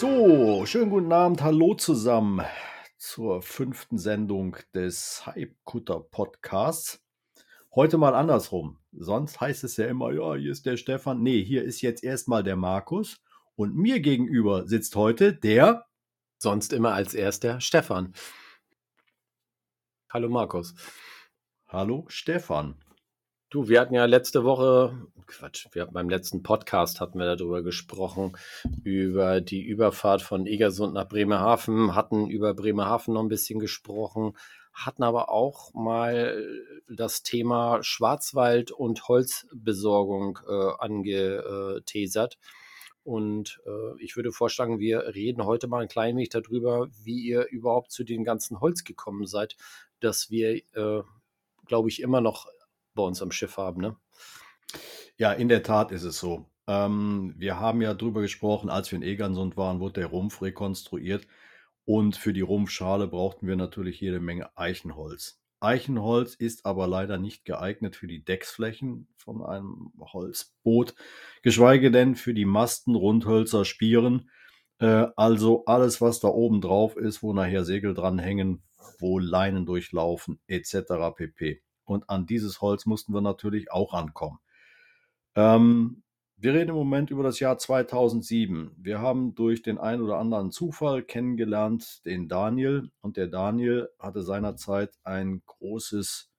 So, 0.00 0.64
schönen 0.64 0.90
guten 0.90 1.10
Abend, 1.12 1.42
hallo 1.42 1.74
zusammen 1.74 2.46
zur 2.98 3.42
fünften 3.42 3.98
Sendung 3.98 4.56
des 4.72 5.26
Hype-Kutter 5.26 5.98
Podcasts. 5.98 7.04
Heute 7.74 7.98
mal 7.98 8.14
andersrum. 8.14 8.78
Sonst 8.92 9.40
heißt 9.40 9.64
es 9.64 9.76
ja 9.76 9.86
immer, 9.86 10.12
ja, 10.12 10.36
hier 10.36 10.52
ist 10.52 10.66
der 10.66 10.76
Stefan. 10.76 11.24
Nee, 11.24 11.42
hier 11.42 11.64
ist 11.64 11.80
jetzt 11.80 12.04
erstmal 12.04 12.44
der 12.44 12.54
Markus. 12.54 13.20
Und 13.56 13.74
mir 13.74 13.98
gegenüber 13.98 14.68
sitzt 14.68 14.94
heute 14.94 15.32
der. 15.32 15.88
Sonst 16.38 16.72
immer 16.72 16.92
als 16.92 17.12
erster 17.12 17.60
Stefan. 17.60 18.14
Hallo 20.10 20.28
Markus. 20.28 20.76
Hallo 21.66 22.04
Stefan. 22.06 22.76
Du, 23.50 23.66
wir 23.66 23.80
hatten 23.80 23.94
ja 23.94 24.04
letzte 24.04 24.44
Woche, 24.44 25.08
Quatsch, 25.26 25.68
wir, 25.72 25.86
beim 25.86 26.10
letzten 26.10 26.42
Podcast 26.42 27.00
hatten 27.00 27.18
wir 27.18 27.34
darüber 27.34 27.62
gesprochen, 27.62 28.36
über 28.84 29.40
die 29.40 29.62
Überfahrt 29.62 30.20
von 30.20 30.46
Egersund 30.46 30.92
nach 30.92 31.08
Bremerhaven, 31.08 31.94
hatten 31.94 32.26
über 32.26 32.52
Bremerhaven 32.52 33.14
noch 33.14 33.22
ein 33.22 33.30
bisschen 33.30 33.58
gesprochen, 33.58 34.36
hatten 34.74 35.02
aber 35.02 35.30
auch 35.30 35.72
mal 35.72 36.46
das 36.90 37.22
Thema 37.22 37.82
Schwarzwald 37.82 38.70
und 38.70 39.08
Holzbesorgung 39.08 40.40
äh, 40.46 40.70
angeteasert. 40.78 42.36
Und 43.02 43.62
äh, 43.64 44.02
ich 44.02 44.14
würde 44.16 44.30
vorschlagen, 44.30 44.78
wir 44.78 45.14
reden 45.14 45.46
heute 45.46 45.68
mal 45.68 45.80
ein 45.80 45.88
klein 45.88 46.16
wenig 46.16 46.28
darüber, 46.28 46.88
wie 47.02 47.22
ihr 47.22 47.46
überhaupt 47.48 47.92
zu 47.92 48.04
dem 48.04 48.24
ganzen 48.24 48.60
Holz 48.60 48.84
gekommen 48.84 49.24
seid, 49.24 49.56
dass 50.00 50.30
wir, 50.30 50.56
äh, 50.74 51.02
glaube 51.64 51.88
ich, 51.88 52.02
immer 52.02 52.20
noch 52.20 52.46
bei 52.98 53.04
uns 53.04 53.22
am 53.22 53.32
Schiff 53.32 53.56
haben, 53.56 53.80
ne? 53.80 53.96
Ja, 55.16 55.32
in 55.32 55.48
der 55.48 55.62
Tat 55.62 55.92
ist 55.92 56.04
es 56.04 56.18
so. 56.18 56.50
Ähm, 56.66 57.34
wir 57.38 57.58
haben 57.58 57.80
ja 57.80 57.94
drüber 57.94 58.20
gesprochen, 58.20 58.68
als 58.68 58.92
wir 58.92 58.96
in 58.96 59.02
Egersund 59.02 59.56
waren, 59.56 59.80
wurde 59.80 60.00
der 60.00 60.06
Rumpf 60.06 60.42
rekonstruiert. 60.42 61.26
Und 61.84 62.16
für 62.16 62.34
die 62.34 62.42
Rumpfschale 62.42 63.08
brauchten 63.08 63.46
wir 63.46 63.56
natürlich 63.56 64.00
jede 64.00 64.20
Menge 64.20 64.50
Eichenholz. 64.56 65.40
Eichenholz 65.60 66.34
ist 66.34 66.66
aber 66.66 66.86
leider 66.86 67.18
nicht 67.18 67.44
geeignet 67.44 67.96
für 67.96 68.06
die 68.06 68.24
Decksflächen 68.24 69.08
von 69.16 69.42
einem 69.42 69.92
Holzboot, 69.98 70.94
geschweige 71.42 71.90
denn 71.90 72.14
für 72.14 72.34
die 72.34 72.44
Masten, 72.44 72.94
Rundhölzer, 72.94 73.64
Spieren. 73.64 74.30
Äh, 74.78 75.06
also 75.16 75.64
alles, 75.64 76.00
was 76.00 76.20
da 76.20 76.28
oben 76.28 76.60
drauf 76.60 76.96
ist, 76.96 77.22
wo 77.22 77.32
nachher 77.32 77.64
Segel 77.64 77.94
dranhängen, 77.94 78.62
wo 78.98 79.18
Leinen 79.18 79.66
durchlaufen, 79.66 80.38
etc. 80.46 81.16
pp. 81.16 81.62
Und 81.88 82.08
an 82.10 82.26
dieses 82.26 82.60
Holz 82.60 82.86
mussten 82.86 83.14
wir 83.14 83.20
natürlich 83.20 83.72
auch 83.72 83.94
ankommen. 83.94 84.38
Ähm, 85.34 86.02
wir 86.36 86.54
reden 86.54 86.70
im 86.70 86.76
Moment 86.76 87.10
über 87.10 87.22
das 87.22 87.40
Jahr 87.40 87.58
2007. 87.58 88.72
Wir 88.76 89.00
haben 89.00 89.34
durch 89.34 89.62
den 89.62 89.78
einen 89.78 90.02
oder 90.02 90.18
anderen 90.18 90.52
Zufall 90.52 91.02
kennengelernt 91.02 92.04
den 92.04 92.28
Daniel. 92.28 92.90
Und 93.00 93.16
der 93.16 93.26
Daniel 93.26 93.88
hatte 93.98 94.22
seinerzeit 94.22 94.96
ein 95.02 95.42
großes, 95.46 96.30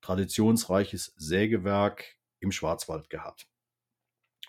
traditionsreiches 0.00 1.14
Sägewerk 1.16 2.16
im 2.38 2.52
Schwarzwald 2.52 3.10
gehabt. 3.10 3.48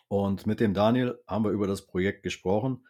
Und 0.10 0.46
mit 0.46 0.60
dem 0.60 0.74
Daniel 0.74 1.20
haben 1.26 1.44
wir 1.46 1.52
über 1.52 1.68
das 1.68 1.86
Projekt 1.86 2.22
gesprochen 2.24 2.86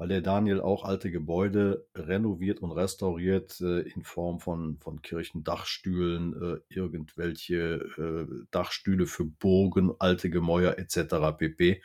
weil 0.00 0.08
der 0.08 0.22
Daniel 0.22 0.62
auch 0.62 0.84
alte 0.84 1.10
Gebäude 1.10 1.86
renoviert 1.94 2.62
und 2.62 2.72
restauriert 2.72 3.60
äh, 3.60 3.80
in 3.80 4.02
Form 4.02 4.40
von, 4.40 4.78
von 4.78 5.02
Kirchendachstühlen, 5.02 6.32
äh, 6.42 6.74
irgendwelche 6.74 7.84
äh, 7.98 8.46
Dachstühle 8.50 9.04
für 9.04 9.26
Burgen, 9.26 9.92
alte 9.98 10.30
Gemäuer 10.30 10.78
etc. 10.78 11.36
pp. 11.36 11.82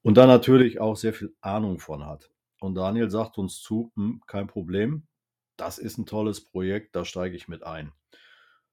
Und 0.00 0.16
da 0.16 0.26
natürlich 0.26 0.80
auch 0.80 0.96
sehr 0.96 1.12
viel 1.12 1.36
Ahnung 1.42 1.78
von 1.78 2.06
hat. 2.06 2.30
Und 2.58 2.74
Daniel 2.74 3.10
sagt 3.10 3.36
uns 3.36 3.60
zu, 3.60 3.92
hm, 3.96 4.22
kein 4.26 4.46
Problem, 4.46 5.06
das 5.58 5.76
ist 5.76 5.98
ein 5.98 6.06
tolles 6.06 6.42
Projekt, 6.42 6.96
da 6.96 7.04
steige 7.04 7.36
ich 7.36 7.48
mit 7.48 7.64
ein. 7.64 7.92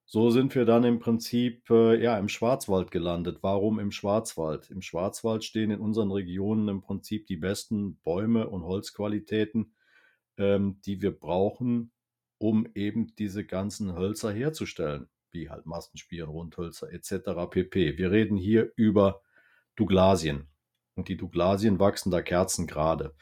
So 0.06 0.30
sind 0.30 0.54
wir 0.54 0.66
dann 0.66 0.84
im 0.84 1.00
Prinzip 1.00 1.70
äh, 1.70 2.02
ja, 2.02 2.18
im 2.18 2.28
Schwarzwald 2.28 2.92
gelandet. 2.92 3.40
Warum 3.42 3.80
im 3.80 3.92
Schwarzwald? 3.92 4.70
Im 4.70 4.82
Schwarzwald 4.82 5.44
stehen 5.44 5.72
in 5.72 5.80
unseren 5.80 6.12
Regionen 6.12 6.68
im 6.68 6.82
Prinzip 6.82 7.26
die 7.26 7.38
besten 7.38 7.98
Bäume 8.04 8.50
und 8.50 8.64
Holzqualitäten, 8.64 9.74
ähm, 10.38 10.82
die 10.86 11.02
wir 11.02 11.18
brauchen, 11.18 11.92
um 12.38 12.68
eben 12.76 13.16
diese 13.16 13.46
ganzen 13.46 13.96
Hölzer 13.96 14.32
herzustellen, 14.32 15.08
wie 15.32 15.50
halt 15.50 15.66
Mastenspieren, 15.66 16.30
Rundhölzer 16.30 16.92
etc. 16.92 17.50
pp. 17.50 17.98
Wir 17.98 18.12
reden 18.12 18.38
hier 18.38 18.72
über 18.76 19.22
Douglasien. 19.76 20.50
Und 20.96 21.08
die 21.08 21.18
Douglasien 21.18 21.80
wachsen 21.80 22.12
da 22.12 22.22
kerzengerade. 22.22 23.16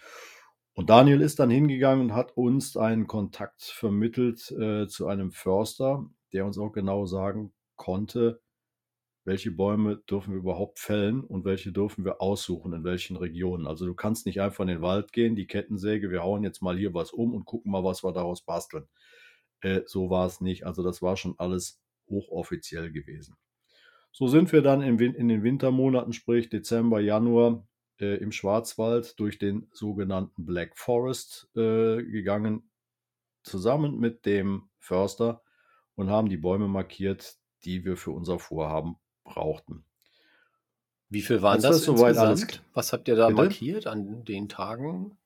Und 0.74 0.90
Daniel 0.90 1.22
ist 1.22 1.40
dann 1.40 1.50
hingegangen 1.50 2.10
und 2.10 2.16
hat 2.16 2.36
uns 2.36 2.76
einen 2.76 3.08
Kontakt 3.08 3.62
vermittelt 3.62 4.52
äh, 4.52 4.88
zu 4.88 5.08
einem 5.08 5.32
Förster, 5.32 6.10
der 6.34 6.46
uns 6.46 6.58
auch 6.58 6.72
genau 6.72 7.06
sagen 7.06 7.54
konnte, 7.76 8.42
welche 9.24 9.52
Bäume 9.52 9.98
dürfen 10.10 10.34
wir 10.34 10.40
überhaupt 10.40 10.80
fällen 10.80 11.24
und 11.24 11.46
welche 11.46 11.72
dürfen 11.72 12.06
wir 12.06 12.22
aussuchen, 12.22 12.74
in 12.74 12.84
welchen 12.84 13.18
Regionen. 13.18 13.68
Also 13.68 13.86
du 13.86 13.94
kannst 13.94 14.26
nicht 14.26 14.42
einfach 14.42 14.64
in 14.64 14.70
den 14.70 14.82
Wald 14.82 15.14
gehen, 15.14 15.36
die 15.36 15.46
Kettensäge, 15.46 16.10
wir 16.10 16.24
hauen 16.24 16.44
jetzt 16.44 16.62
mal 16.62 16.78
hier 16.78 16.94
was 16.94 17.12
um 17.12 17.34
und 17.34 17.46
gucken 17.46 17.72
mal, 17.72 17.84
was 17.84 18.04
wir 18.04 18.14
daraus 18.14 18.44
basteln. 18.44 18.88
Äh, 19.62 19.82
so 19.86 20.10
war 20.10 20.26
es 20.26 20.42
nicht. 20.42 20.66
Also 20.66 20.84
das 20.84 21.02
war 21.02 21.18
schon 21.18 21.36
alles 21.38 21.80
hochoffiziell 22.10 22.92
gewesen. 22.92 23.36
So 24.12 24.28
sind 24.28 24.52
wir 24.52 24.62
dann 24.62 24.82
in, 24.82 25.00
in 25.00 25.28
den 25.28 25.44
Wintermonaten, 25.44 26.14
sprich 26.14 26.50
Dezember, 26.50 27.00
Januar, 27.00 27.66
äh, 28.00 28.18
im 28.18 28.32
Schwarzwald 28.32 29.20
durch 29.20 29.38
den 29.38 29.70
sogenannten 29.72 30.46
Black 30.46 30.78
Forest 30.78 31.50
äh, 31.56 32.04
gegangen, 32.04 32.70
zusammen 33.44 34.00
mit 34.00 34.26
dem 34.26 34.70
Förster 34.80 35.44
und 35.96 36.10
haben 36.10 36.30
die 36.30 36.38
Bäume 36.38 36.68
markiert, 36.68 37.36
die 37.64 37.86
wir 37.86 37.98
für 37.98 38.12
unser 38.12 38.40
Vorhaben 38.40 38.96
brauchten. 39.24 39.86
Wie 41.10 41.22
viel 41.22 41.42
waren 41.42 41.62
das, 41.62 41.78
das 41.78 41.84
soweit 41.84 42.18
alles? 42.18 42.48
Was 42.74 42.94
habt 42.94 43.08
ihr 43.08 43.16
da 43.16 43.28
Bitte? 43.28 43.42
markiert 43.42 43.88
an 43.88 44.24
den 44.24 44.48
Tagen? 44.48 45.18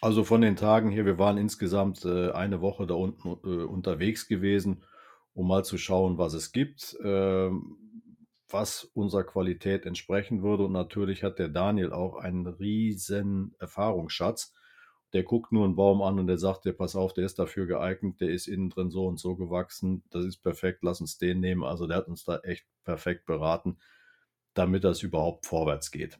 Also 0.00 0.24
von 0.24 0.42
den 0.42 0.56
Tagen 0.56 0.90
hier, 0.90 1.06
wir 1.06 1.18
waren 1.18 1.38
insgesamt 1.38 2.04
äh, 2.04 2.30
eine 2.32 2.60
Woche 2.60 2.86
da 2.86 2.94
unten 2.94 3.28
äh, 3.28 3.64
unterwegs 3.64 4.28
gewesen, 4.28 4.84
um 5.32 5.48
mal 5.48 5.64
zu 5.64 5.78
schauen, 5.78 6.18
was 6.18 6.34
es 6.34 6.52
gibt, 6.52 6.94
äh, 7.02 7.50
was 8.50 8.84
unserer 8.84 9.24
Qualität 9.24 9.86
entsprechen 9.86 10.42
würde. 10.42 10.64
Und 10.64 10.72
natürlich 10.72 11.24
hat 11.24 11.38
der 11.38 11.48
Daniel 11.48 11.92
auch 11.92 12.16
einen 12.16 12.46
riesen 12.46 13.54
Erfahrungsschatz 13.58 14.52
der 15.14 15.22
guckt 15.22 15.52
nur 15.52 15.64
einen 15.64 15.76
Baum 15.76 16.02
an 16.02 16.18
und 16.18 16.26
der 16.26 16.38
sagt 16.38 16.64
dir, 16.64 16.72
pass 16.72 16.96
auf, 16.96 17.14
der 17.14 17.24
ist 17.24 17.38
dafür 17.38 17.66
geeignet, 17.66 18.20
der 18.20 18.30
ist 18.30 18.48
innen 18.48 18.68
drin 18.68 18.90
so 18.90 19.06
und 19.06 19.20
so 19.20 19.36
gewachsen, 19.36 20.02
das 20.10 20.24
ist 20.24 20.38
perfekt, 20.38 20.80
lass 20.82 21.00
uns 21.00 21.18
den 21.18 21.38
nehmen. 21.38 21.62
Also 21.62 21.86
der 21.86 21.98
hat 21.98 22.08
uns 22.08 22.24
da 22.24 22.38
echt 22.38 22.66
perfekt 22.82 23.24
beraten, 23.24 23.78
damit 24.54 24.82
das 24.82 25.04
überhaupt 25.04 25.46
vorwärts 25.46 25.92
geht. 25.92 26.18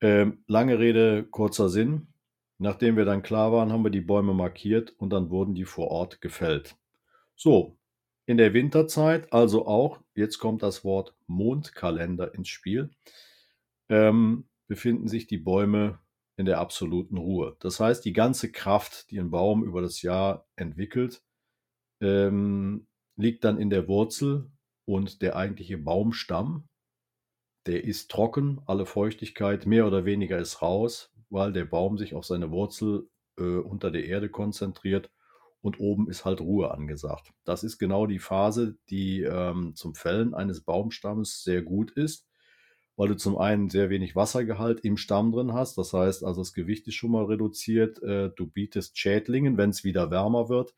Ähm, 0.00 0.44
lange 0.46 0.78
Rede, 0.78 1.24
kurzer 1.24 1.68
Sinn. 1.68 2.08
Nachdem 2.58 2.96
wir 2.96 3.04
dann 3.04 3.22
klar 3.22 3.52
waren, 3.52 3.70
haben 3.70 3.84
wir 3.84 3.90
die 3.90 4.00
Bäume 4.00 4.32
markiert 4.32 4.94
und 4.96 5.10
dann 5.10 5.28
wurden 5.28 5.54
die 5.54 5.66
vor 5.66 5.88
Ort 5.88 6.22
gefällt. 6.22 6.76
So, 7.34 7.76
in 8.24 8.38
der 8.38 8.54
Winterzeit, 8.54 9.30
also 9.30 9.66
auch, 9.66 10.00
jetzt 10.14 10.38
kommt 10.38 10.62
das 10.62 10.84
Wort 10.84 11.14
Mondkalender 11.26 12.34
ins 12.34 12.48
Spiel, 12.48 12.90
ähm, 13.90 14.48
befinden 14.68 15.06
sich 15.06 15.26
die 15.26 15.36
Bäume 15.36 15.98
in 16.36 16.46
der 16.46 16.60
absoluten 16.60 17.16
Ruhe. 17.16 17.56
Das 17.60 17.80
heißt, 17.80 18.04
die 18.04 18.12
ganze 18.12 18.52
Kraft, 18.52 19.10
die 19.10 19.18
ein 19.18 19.30
Baum 19.30 19.64
über 19.64 19.80
das 19.80 20.02
Jahr 20.02 20.46
entwickelt, 20.56 21.22
ähm, 22.00 22.86
liegt 23.16 23.44
dann 23.44 23.58
in 23.58 23.70
der 23.70 23.88
Wurzel 23.88 24.50
und 24.84 25.22
der 25.22 25.36
eigentliche 25.36 25.78
Baumstamm, 25.78 26.68
der 27.66 27.84
ist 27.84 28.10
trocken, 28.10 28.60
alle 28.66 28.86
Feuchtigkeit 28.86 29.66
mehr 29.66 29.86
oder 29.86 30.04
weniger 30.04 30.38
ist 30.38 30.62
raus, 30.62 31.12
weil 31.30 31.52
der 31.52 31.64
Baum 31.64 31.98
sich 31.98 32.14
auf 32.14 32.24
seine 32.24 32.50
Wurzel 32.50 33.08
äh, 33.38 33.56
unter 33.56 33.90
der 33.90 34.04
Erde 34.04 34.28
konzentriert 34.28 35.10
und 35.62 35.80
oben 35.80 36.08
ist 36.08 36.24
halt 36.24 36.40
Ruhe 36.40 36.70
angesagt. 36.70 37.32
Das 37.44 37.64
ist 37.64 37.78
genau 37.78 38.06
die 38.06 38.20
Phase, 38.20 38.76
die 38.90 39.22
ähm, 39.22 39.74
zum 39.74 39.94
Fällen 39.94 40.34
eines 40.34 40.60
Baumstammes 40.60 41.42
sehr 41.42 41.62
gut 41.62 41.90
ist 41.92 42.28
weil 42.96 43.08
du 43.08 43.16
zum 43.16 43.38
einen 43.38 43.68
sehr 43.70 43.90
wenig 43.90 44.16
Wassergehalt 44.16 44.80
im 44.80 44.96
Stamm 44.96 45.32
drin 45.32 45.52
hast. 45.52 45.76
Das 45.78 45.92
heißt 45.92 46.24
also, 46.24 46.40
das 46.40 46.52
Gewicht 46.52 46.86
ist 46.88 46.94
schon 46.94 47.10
mal 47.12 47.24
reduziert. 47.24 48.02
Äh, 48.02 48.30
du 48.34 48.46
bietest 48.46 48.98
Schädlingen, 48.98 49.56
wenn 49.56 49.70
es 49.70 49.84
wieder 49.84 50.10
wärmer 50.10 50.48
wird, 50.48 50.74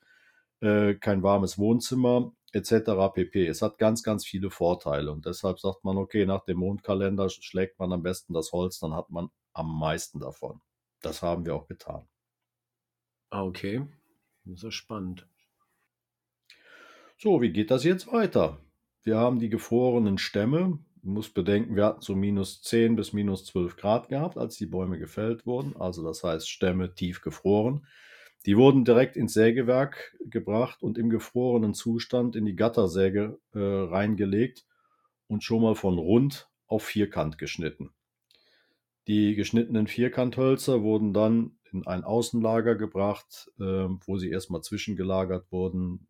äh, 0.60 0.94
kein 0.94 1.22
warmes 1.22 1.58
Wohnzimmer 1.58 2.32
etc. 2.52 3.12
pp. 3.14 3.46
Es 3.46 3.62
hat 3.62 3.78
ganz, 3.78 4.02
ganz 4.02 4.26
viele 4.26 4.50
Vorteile 4.50 5.12
und 5.12 5.26
deshalb 5.26 5.60
sagt 5.60 5.84
man, 5.84 5.96
okay, 5.96 6.26
nach 6.26 6.44
dem 6.44 6.58
Mondkalender 6.58 7.28
schlägt 7.28 7.78
man 7.78 7.92
am 7.92 8.02
besten 8.02 8.32
das 8.32 8.52
Holz, 8.52 8.78
dann 8.80 8.94
hat 8.94 9.10
man 9.10 9.30
am 9.52 9.78
meisten 9.78 10.20
davon. 10.20 10.60
Das 11.00 11.22
haben 11.22 11.44
wir 11.44 11.54
auch 11.54 11.66
getan. 11.68 12.08
Ah, 13.30 13.44
okay. 13.44 13.86
Das 14.44 14.64
ist 14.64 14.74
spannend. 14.74 15.26
So, 17.18 17.42
wie 17.42 17.50
geht 17.50 17.70
das 17.70 17.84
jetzt 17.84 18.10
weiter? 18.10 18.60
Wir 19.02 19.18
haben 19.18 19.38
die 19.38 19.48
gefrorenen 19.48 20.18
Stämme. 20.18 20.78
Du 21.02 21.10
musst 21.10 21.34
bedenken, 21.34 21.76
wir 21.76 21.84
hatten 21.84 22.00
so 22.00 22.14
minus 22.14 22.62
10 22.62 22.96
bis 22.96 23.12
minus 23.12 23.44
12 23.46 23.76
Grad 23.76 24.08
gehabt, 24.08 24.36
als 24.36 24.56
die 24.56 24.66
Bäume 24.66 24.98
gefällt 24.98 25.46
wurden. 25.46 25.76
Also 25.76 26.02
das 26.02 26.24
heißt 26.24 26.48
Stämme 26.48 26.94
tief 26.94 27.20
gefroren. 27.20 27.86
Die 28.46 28.56
wurden 28.56 28.84
direkt 28.84 29.16
ins 29.16 29.34
Sägewerk 29.34 30.16
gebracht 30.20 30.82
und 30.82 30.98
im 30.98 31.10
gefrorenen 31.10 31.74
Zustand 31.74 32.36
in 32.36 32.46
die 32.46 32.56
Gattersäge 32.56 33.38
äh, 33.52 33.58
reingelegt 33.58 34.64
und 35.26 35.44
schon 35.44 35.62
mal 35.62 35.74
von 35.74 35.98
rund 35.98 36.48
auf 36.66 36.84
vierkant 36.84 37.38
geschnitten. 37.38 37.90
Die 39.06 39.34
geschnittenen 39.34 39.86
Vierkanthölzer 39.86 40.82
wurden 40.82 41.12
dann 41.12 41.58
in 41.72 41.86
ein 41.86 42.04
Außenlager 42.04 42.76
gebracht, 42.76 43.50
äh, 43.58 43.62
wo 43.62 44.16
sie 44.18 44.30
erstmal 44.30 44.62
zwischengelagert 44.62 45.50
wurden, 45.50 46.06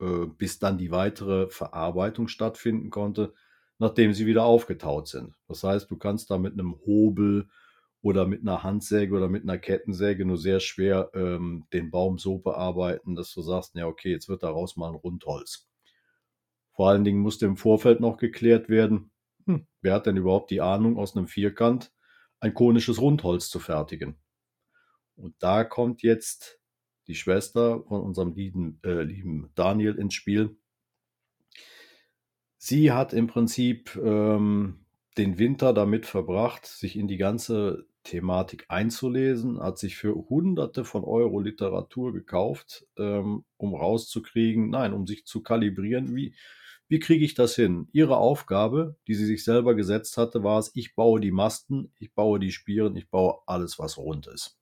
äh, 0.00 0.26
bis 0.26 0.58
dann 0.58 0.78
die 0.78 0.90
weitere 0.90 1.48
Verarbeitung 1.48 2.28
stattfinden 2.28 2.90
konnte, 2.90 3.34
nachdem 3.78 4.12
sie 4.12 4.26
wieder 4.26 4.44
aufgetaut 4.44 5.08
sind. 5.08 5.34
Das 5.46 5.62
heißt, 5.62 5.90
du 5.90 5.96
kannst 5.96 6.30
da 6.30 6.38
mit 6.38 6.52
einem 6.52 6.76
Hobel 6.84 7.48
oder 8.00 8.26
mit 8.26 8.42
einer 8.42 8.62
Handsäge 8.62 9.14
oder 9.14 9.28
mit 9.28 9.42
einer 9.42 9.58
Kettensäge 9.58 10.24
nur 10.24 10.36
sehr 10.36 10.60
schwer 10.60 11.10
ähm, 11.14 11.66
den 11.72 11.90
Baum 11.90 12.18
so 12.18 12.38
bearbeiten, 12.38 13.14
dass 13.14 13.32
du 13.32 13.42
sagst, 13.42 13.74
ja, 13.74 13.86
okay, 13.86 14.10
jetzt 14.10 14.28
wird 14.28 14.42
daraus 14.42 14.76
mal 14.76 14.88
ein 14.88 14.94
Rundholz. 14.94 15.68
Vor 16.72 16.90
allen 16.90 17.04
Dingen 17.04 17.20
musste 17.20 17.46
im 17.46 17.56
Vorfeld 17.56 18.00
noch 18.00 18.18
geklärt 18.18 18.68
werden, 18.68 19.10
hm, 19.46 19.66
wer 19.80 19.94
hat 19.94 20.06
denn 20.06 20.16
überhaupt 20.16 20.50
die 20.50 20.60
Ahnung, 20.60 20.96
aus 20.98 21.16
einem 21.16 21.26
Vierkant 21.26 21.92
ein 22.40 22.54
konisches 22.54 23.00
Rundholz 23.00 23.48
zu 23.48 23.58
fertigen? 23.58 24.16
Und 25.16 25.34
da 25.40 25.64
kommt 25.64 26.02
jetzt 26.02 26.60
die 27.08 27.16
Schwester 27.16 27.82
von 27.88 28.02
unserem 28.02 28.32
lieben, 28.32 28.78
äh, 28.84 29.02
lieben 29.02 29.50
Daniel 29.56 29.96
ins 29.96 30.14
Spiel. 30.14 30.56
Sie 32.58 32.92
hat 32.92 33.12
im 33.12 33.28
Prinzip 33.28 33.96
ähm, 33.96 34.84
den 35.16 35.38
Winter 35.38 35.72
damit 35.72 36.06
verbracht, 36.06 36.66
sich 36.66 36.96
in 36.96 37.06
die 37.08 37.16
ganze 37.16 37.86
Thematik 38.02 38.64
einzulesen, 38.68 39.60
hat 39.60 39.78
sich 39.78 39.96
für 39.96 40.14
Hunderte 40.14 40.84
von 40.84 41.04
Euro 41.04 41.40
Literatur 41.40 42.12
gekauft, 42.12 42.86
ähm, 42.96 43.44
um 43.56 43.74
rauszukriegen, 43.74 44.70
nein, 44.70 44.92
um 44.92 45.06
sich 45.06 45.24
zu 45.24 45.42
kalibrieren, 45.42 46.16
wie, 46.16 46.34
wie 46.88 46.98
kriege 47.00 47.24
ich 47.24 47.34
das 47.34 47.54
hin? 47.54 47.88
Ihre 47.92 48.16
Aufgabe, 48.16 48.96
die 49.06 49.14
sie 49.14 49.26
sich 49.26 49.44
selber 49.44 49.74
gesetzt 49.74 50.16
hatte, 50.16 50.42
war 50.42 50.58
es, 50.58 50.70
ich 50.74 50.94
baue 50.94 51.20
die 51.20 51.32
Masten, 51.32 51.92
ich 51.98 52.12
baue 52.14 52.38
die 52.40 52.52
Spieren, 52.52 52.96
ich 52.96 53.10
baue 53.10 53.38
alles, 53.46 53.78
was 53.78 53.98
rund 53.98 54.26
ist. 54.26 54.58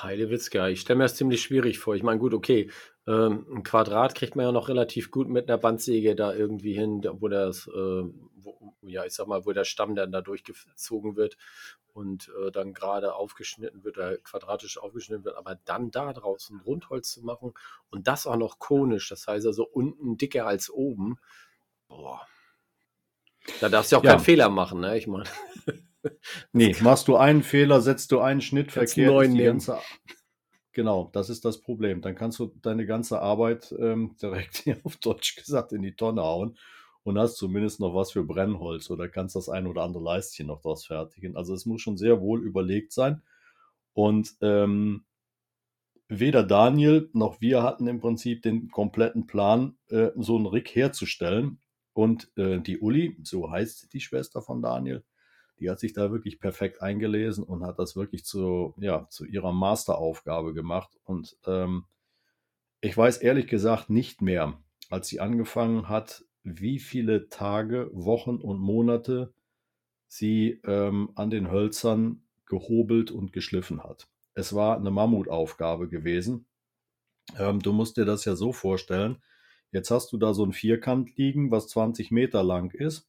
Heidewitzka, 0.00 0.68
ich 0.68 0.80
stelle 0.80 0.98
mir 0.98 1.04
das 1.04 1.16
ziemlich 1.16 1.42
schwierig 1.42 1.78
vor. 1.78 1.94
Ich 1.94 2.02
meine, 2.02 2.18
gut, 2.18 2.34
okay, 2.34 2.70
ähm, 3.06 3.46
ein 3.52 3.62
Quadrat 3.64 4.14
kriegt 4.14 4.36
man 4.36 4.46
ja 4.46 4.52
noch 4.52 4.68
relativ 4.68 5.10
gut 5.10 5.28
mit 5.28 5.48
einer 5.48 5.58
Bandsäge 5.58 6.14
da 6.14 6.32
irgendwie 6.32 6.72
hin, 6.72 7.02
wo 7.20 7.28
das, 7.28 7.66
äh, 7.66 8.04
wo, 8.36 8.74
ja, 8.82 9.04
ich 9.04 9.14
sag 9.14 9.26
mal, 9.26 9.44
wo 9.44 9.52
der 9.52 9.64
Stamm 9.64 9.96
dann 9.96 10.12
da 10.12 10.20
durchgezogen 10.20 11.16
wird 11.16 11.36
und 11.92 12.30
äh, 12.40 12.52
dann 12.52 12.74
gerade 12.74 13.14
aufgeschnitten 13.14 13.82
wird, 13.82 13.98
oder 13.98 14.16
quadratisch 14.18 14.78
aufgeschnitten 14.78 15.24
wird, 15.24 15.36
aber 15.36 15.58
dann 15.64 15.90
da 15.90 16.12
draußen 16.12 16.60
Rundholz 16.60 17.10
zu 17.10 17.22
machen 17.22 17.54
und 17.90 18.06
das 18.06 18.26
auch 18.26 18.36
noch 18.36 18.60
konisch, 18.60 19.08
das 19.08 19.26
heißt 19.26 19.46
also 19.46 19.66
unten 19.66 20.16
dicker 20.16 20.46
als 20.46 20.70
oben, 20.70 21.18
boah. 21.88 22.26
Da 23.60 23.68
darfst 23.68 23.90
du 23.90 23.96
auch 23.96 24.04
ja. 24.04 24.12
keinen 24.12 24.24
Fehler 24.24 24.48
machen, 24.48 24.80
ne? 24.80 24.96
Ich 24.96 25.08
meine. 25.08 25.24
Nee, 26.52 26.76
machst 26.80 27.08
du 27.08 27.16
einen 27.16 27.42
Fehler, 27.42 27.80
setzt 27.80 28.12
du 28.12 28.20
einen 28.20 28.40
Schnitt 28.40 28.70
verkehrt. 28.70 29.32
Die 29.32 29.42
ganze, 29.42 29.78
genau, 30.72 31.10
das 31.12 31.30
ist 31.30 31.44
das 31.44 31.60
Problem. 31.60 32.00
Dann 32.00 32.14
kannst 32.14 32.38
du 32.38 32.52
deine 32.62 32.86
ganze 32.86 33.20
Arbeit 33.20 33.74
ähm, 33.78 34.16
direkt 34.22 34.64
auf 34.84 34.96
Deutsch 34.96 35.36
gesagt 35.36 35.72
in 35.72 35.82
die 35.82 35.94
Tonne 35.94 36.22
hauen 36.22 36.56
und 37.04 37.18
hast 37.18 37.36
zumindest 37.36 37.80
noch 37.80 37.94
was 37.94 38.12
für 38.12 38.24
Brennholz 38.24 38.90
oder 38.90 39.08
kannst 39.08 39.36
das 39.36 39.48
ein 39.48 39.66
oder 39.66 39.82
andere 39.82 40.02
Leistchen 40.02 40.46
noch 40.46 40.62
daraus 40.62 40.86
fertigen. 40.86 41.36
Also 41.36 41.54
es 41.54 41.66
muss 41.66 41.80
schon 41.80 41.96
sehr 41.96 42.20
wohl 42.20 42.42
überlegt 42.42 42.92
sein. 42.92 43.22
Und 43.94 44.36
ähm, 44.40 45.04
weder 46.08 46.42
Daniel 46.44 47.10
noch 47.12 47.40
wir 47.40 47.62
hatten 47.62 47.86
im 47.86 48.00
Prinzip 48.00 48.42
den 48.42 48.70
kompletten 48.70 49.26
Plan, 49.26 49.76
äh, 49.88 50.10
so 50.16 50.36
einen 50.36 50.46
Rig 50.46 50.74
herzustellen. 50.74 51.60
Und 51.94 52.30
äh, 52.36 52.60
die 52.60 52.78
Uli, 52.78 53.18
so 53.22 53.50
heißt 53.50 53.92
die 53.92 54.00
Schwester 54.00 54.40
von 54.40 54.62
Daniel, 54.62 55.04
die 55.58 55.70
hat 55.70 55.80
sich 55.80 55.92
da 55.92 56.10
wirklich 56.10 56.40
perfekt 56.40 56.82
eingelesen 56.82 57.44
und 57.44 57.64
hat 57.64 57.78
das 57.78 57.96
wirklich 57.96 58.24
zu, 58.24 58.74
ja, 58.78 59.06
zu 59.08 59.24
ihrer 59.24 59.52
Masteraufgabe 59.52 60.54
gemacht. 60.54 60.98
Und 61.04 61.36
ähm, 61.46 61.84
ich 62.80 62.96
weiß 62.96 63.18
ehrlich 63.18 63.46
gesagt 63.46 63.90
nicht 63.90 64.22
mehr, 64.22 64.58
als 64.90 65.08
sie 65.08 65.20
angefangen 65.20 65.88
hat, 65.88 66.24
wie 66.42 66.78
viele 66.78 67.28
Tage, 67.28 67.90
Wochen 67.92 68.36
und 68.36 68.58
Monate 68.58 69.32
sie 70.08 70.60
ähm, 70.64 71.10
an 71.14 71.30
den 71.30 71.50
Hölzern 71.50 72.24
gehobelt 72.46 73.10
und 73.10 73.32
geschliffen 73.32 73.82
hat. 73.82 74.08
Es 74.34 74.54
war 74.54 74.76
eine 74.76 74.90
Mammutaufgabe 74.90 75.88
gewesen. 75.88 76.46
Ähm, 77.38 77.60
du 77.60 77.72
musst 77.72 77.96
dir 77.96 78.04
das 78.04 78.24
ja 78.24 78.34
so 78.34 78.52
vorstellen. 78.52 79.22
Jetzt 79.70 79.90
hast 79.90 80.12
du 80.12 80.18
da 80.18 80.34
so 80.34 80.44
ein 80.44 80.52
Vierkant 80.52 81.16
liegen, 81.16 81.50
was 81.50 81.68
20 81.68 82.10
Meter 82.10 82.42
lang 82.42 82.70
ist. 82.72 83.08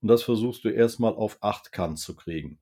Und 0.00 0.08
das 0.08 0.22
versuchst 0.22 0.64
du 0.64 0.68
erstmal 0.68 1.14
auf 1.14 1.38
8 1.42 1.72
Kant 1.72 1.98
zu 1.98 2.16
kriegen. 2.16 2.58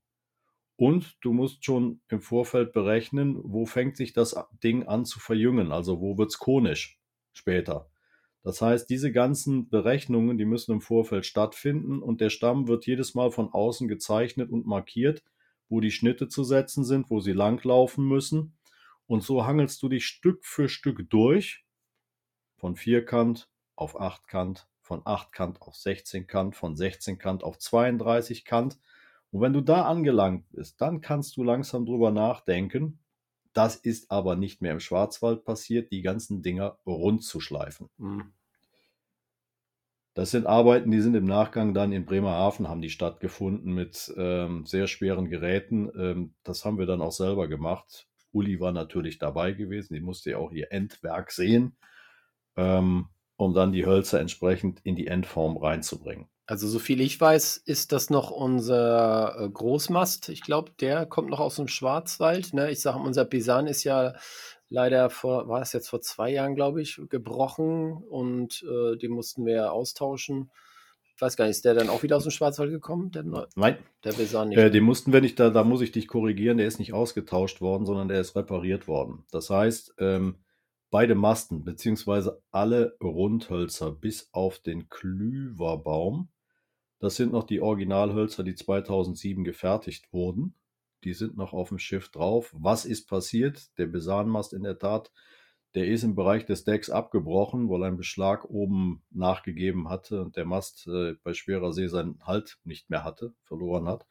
Und 0.76 1.17
du 1.23 1.32
musst 1.32 1.64
schon 1.64 2.00
im 2.08 2.20
Vorfeld 2.20 2.73
berechnen, 2.73 3.40
wo 3.43 3.67
fängt 3.67 3.96
sich 3.96 4.12
das 4.12 4.37
Ding 4.62 4.87
an 4.87 5.05
zu 5.05 5.19
verjüngen, 5.19 5.73
also 5.73 6.00
wo 6.00 6.17
wird 6.19 6.31
es 6.31 6.38
konisch 6.38 7.00
später. 7.32 7.90
Das 8.44 8.62
heißt, 8.62 8.88
diese 8.88 9.11
ganzen 9.11 9.69
Berechnungen, 9.69 10.38
die 10.38 10.44
müssen 10.44 10.73
im 10.73 10.81
Vorfeld 10.81 11.26
stattfinden 11.26 12.00
und 12.00 12.20
der 12.20 12.31
Stamm 12.31 12.69
wird 12.69 12.87
jedes 12.87 13.14
Mal 13.14 13.31
von 13.31 13.52
außen 13.52 13.88
gezeichnet 13.88 14.50
und 14.50 14.67
markiert, 14.67 15.25
wo 15.69 15.81
die 15.81 15.90
Schnitte 15.90 16.28
zu 16.28 16.45
setzen 16.45 16.85
sind, 16.85 17.11
wo 17.11 17.21
sie 17.21 17.33
langlaufen 17.33 18.07
müssen. 18.07 18.57
Und 19.07 19.23
so 19.23 19.45
hangelst 19.45 19.83
du 19.83 19.88
dich 19.88 20.07
Stück 20.07 20.45
für 20.45 20.68
Stück 20.68 21.11
durch, 21.11 21.64
von 22.57 22.76
Vierkant 22.76 23.50
auf 23.75 24.00
Achtkant, 24.00 24.68
von 24.88 25.02
8 25.04 25.33
Kant 25.33 25.61
auf 25.61 25.76
16 25.76 26.26
Kant, 26.26 26.57
von 26.57 26.75
16 26.75 27.18
Kant 27.18 27.45
auf 27.45 27.59
32 27.59 28.47
Kant. 28.47 28.78
Und 29.30 29.42
wenn 29.42 29.52
du 29.52 29.61
da 29.61 29.83
angelangt 29.83 30.50
bist, 30.50 30.80
dann 30.80 31.02
kannst 31.02 31.37
du 31.37 31.45
langsam 31.45 31.85
drüber 31.85 32.11
nachdenken. 32.11 32.99
Das 33.52 33.76
ist 33.76 34.11
aber 34.11 34.35
nicht 34.35 34.62
mehr 34.62 34.73
im 34.73 34.80
Schwarzwald 34.80 35.45
passiert, 35.45 35.92
die 35.92 36.00
ganzen 36.00 36.40
Dinger 36.40 36.78
rund 36.87 37.23
zu 37.23 37.38
schleifen. 37.38 37.90
Mhm. 37.99 38.33
Das 40.14 40.30
sind 40.30 40.47
Arbeiten, 40.47 40.90
die 40.90 41.02
sind 41.02 41.14
im 41.14 41.26
Nachgang 41.26 41.75
dann 41.75 41.92
in 41.92 42.07
Bremerhaven, 42.07 42.68
haben 42.68 42.80
die 42.80 42.90
stattgefunden 42.90 43.75
mit 43.75 44.12
ähm, 44.16 44.64
sehr 44.64 44.87
schweren 44.87 45.28
Geräten. 45.28 45.90
Ähm, 45.97 46.35
das 46.45 46.64
haben 46.64 46.78
wir 46.78 46.87
dann 46.87 47.02
auch 47.02 47.12
selber 47.12 47.47
gemacht. 47.47 48.09
Uli 48.33 48.59
war 48.59 48.73
natürlich 48.73 49.18
dabei 49.18 49.52
gewesen, 49.52 49.92
die 49.92 50.00
musste 50.00 50.30
ja 50.30 50.38
auch 50.38 50.50
ihr 50.50 50.73
Endwerk 50.73 51.30
sehen. 51.30 51.76
Ähm, 52.57 53.09
um 53.38 53.54
dann 53.54 53.73
die 53.73 53.87
Hölzer 53.87 54.21
entsprechend 54.21 54.80
in 54.83 54.97
die 54.97 55.07
Endform 55.07 55.57
reinzubringen. 55.57 56.26
Also 56.47 56.66
soviel 56.66 57.00
ich 57.00 57.21
weiß, 57.21 57.59
ist 57.59 57.92
das 57.92 58.11
noch 58.11 58.30
unser 58.30 59.37
äh, 59.38 59.49
Großmast. 59.49 60.28
Ich 60.30 60.42
glaube, 60.42 60.73
der 60.80 61.07
kommt 61.07 61.30
noch 61.30 61.40
aus 61.40 61.57
dem 61.57 61.68
Schwarzwald. 61.68 62.52
Ne? 62.52 62.71
Ich 62.71 62.80
sage, 62.80 62.99
unser 62.99 63.25
Pisan 63.25 63.66
ist 63.66 63.85
ja 63.85 64.14
leider 64.68 65.09
vor, 65.09 65.49
war 65.49 65.62
es 65.62 65.73
jetzt 65.73 65.88
vor 65.88 66.00
zwei 66.00 66.30
Jahren, 66.30 66.57
glaube 66.57 66.83
ich, 66.83 67.00
gebrochen 67.09 67.92
und 67.97 68.64
äh, 68.64 68.97
den 68.97 69.12
mussten 69.12 69.47
wir 69.47 69.73
austauschen. 69.73 70.50
Ich 71.14 71.23
weiß 71.23 71.37
gar 71.37 71.45
nicht, 71.45 71.57
ist 71.57 71.64
der 71.64 71.75
dann 71.75 71.90
auch 71.90 72.02
wieder 72.02 72.16
aus 72.16 72.25
dem 72.25 72.33
Schwarzwald 72.33 72.71
gekommen? 72.71 73.12
Der, 73.12 73.25
Nein. 73.54 73.78
Der 74.04 74.12
Besan 74.12 74.49
nicht. 74.49 74.59
Äh, 74.59 74.71
den 74.71 74.85
mussten 74.85 75.12
wir 75.12 75.21
nicht, 75.21 75.38
da, 75.38 75.50
da 75.50 75.64
muss 75.64 75.80
ich 75.80 75.92
dich 75.92 76.09
korrigieren, 76.09 76.59
der 76.59 76.66
ist 76.66 76.78
nicht 76.78 76.92
ausgetauscht 76.92 77.61
worden, 77.61 77.87
sondern 77.87 78.09
der 78.09 78.21
ist 78.21 78.35
repariert 78.35 78.88
worden. 78.88 79.25
Das 79.30 79.50
heißt, 79.50 79.95
ähm, 79.99 80.37
Beide 80.90 81.14
Masten 81.14 81.64
beziehungsweise 81.64 82.42
alle 82.50 82.97
Rundhölzer 83.02 83.92
bis 83.92 84.30
auf 84.33 84.59
den 84.59 84.88
Klüverbaum, 84.88 86.30
das 86.99 87.16
sind 87.16 87.33
noch 87.33 87.45
die 87.45 87.61
Originalhölzer, 87.61 88.42
die 88.42 88.54
2007 88.54 89.45
gefertigt 89.45 90.12
wurden. 90.12 90.54
Die 91.04 91.14
sind 91.14 91.37
noch 91.37 91.52
auf 91.52 91.68
dem 91.68 91.78
Schiff 91.78 92.11
drauf. 92.11 92.52
Was 92.59 92.85
ist 92.85 93.07
passiert? 93.07 93.78
Der 93.78 93.87
Besanmast 93.87 94.52
in 94.52 94.64
der 94.64 94.78
Tat, 94.78 95.12
Der 95.75 95.87
ist 95.87 96.02
im 96.02 96.14
Bereich 96.14 96.47
des 96.47 96.64
Decks 96.64 96.90
abgebrochen, 96.90 97.68
weil 97.68 97.85
ein 97.85 97.99
Beschlag 97.99 98.47
oben 98.49 99.02
nachgegeben 99.11 99.90
hatte 99.90 100.23
und 100.23 100.37
der 100.37 100.47
Mast 100.47 100.87
äh, 100.88 101.14
bei 101.23 101.35
schwerer 101.35 101.73
See 101.73 101.88
seinen 101.88 102.18
Halt 102.26 102.59
nicht 102.64 102.90
mehr 102.90 103.04
hatte, 103.04 103.35
verloren 103.45 103.87
hat. 103.87 104.07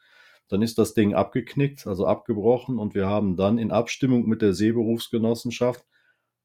Dann 0.50 0.62
ist 0.62 0.78
das 0.78 0.94
Ding 0.94 1.16
abgeknickt, 1.16 1.88
also 1.88 2.06
abgebrochen 2.06 2.78
und 2.78 2.94
wir 2.94 3.08
haben 3.08 3.36
dann 3.38 3.58
in 3.58 3.72
Abstimmung 3.72 4.28
mit 4.28 4.42
der 4.44 4.54
Seeberufsgenossenschaft 4.54 5.84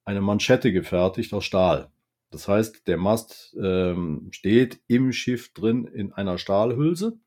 eine 0.04 0.20
Manschette 0.20 0.72
gefertigt 0.72 1.32
aus 1.32 1.44
Stahl. 1.44 1.90
Das 2.30 2.48
heißt, 2.48 2.88
der 2.88 2.96
Mast 2.96 3.56
ähm, 3.62 4.28
steht 4.32 4.80
im 4.86 5.12
Schiff 5.12 5.52
drin 5.52 5.84
in 5.84 6.12
einer 6.12 6.38
Stahlhülse 6.38 7.18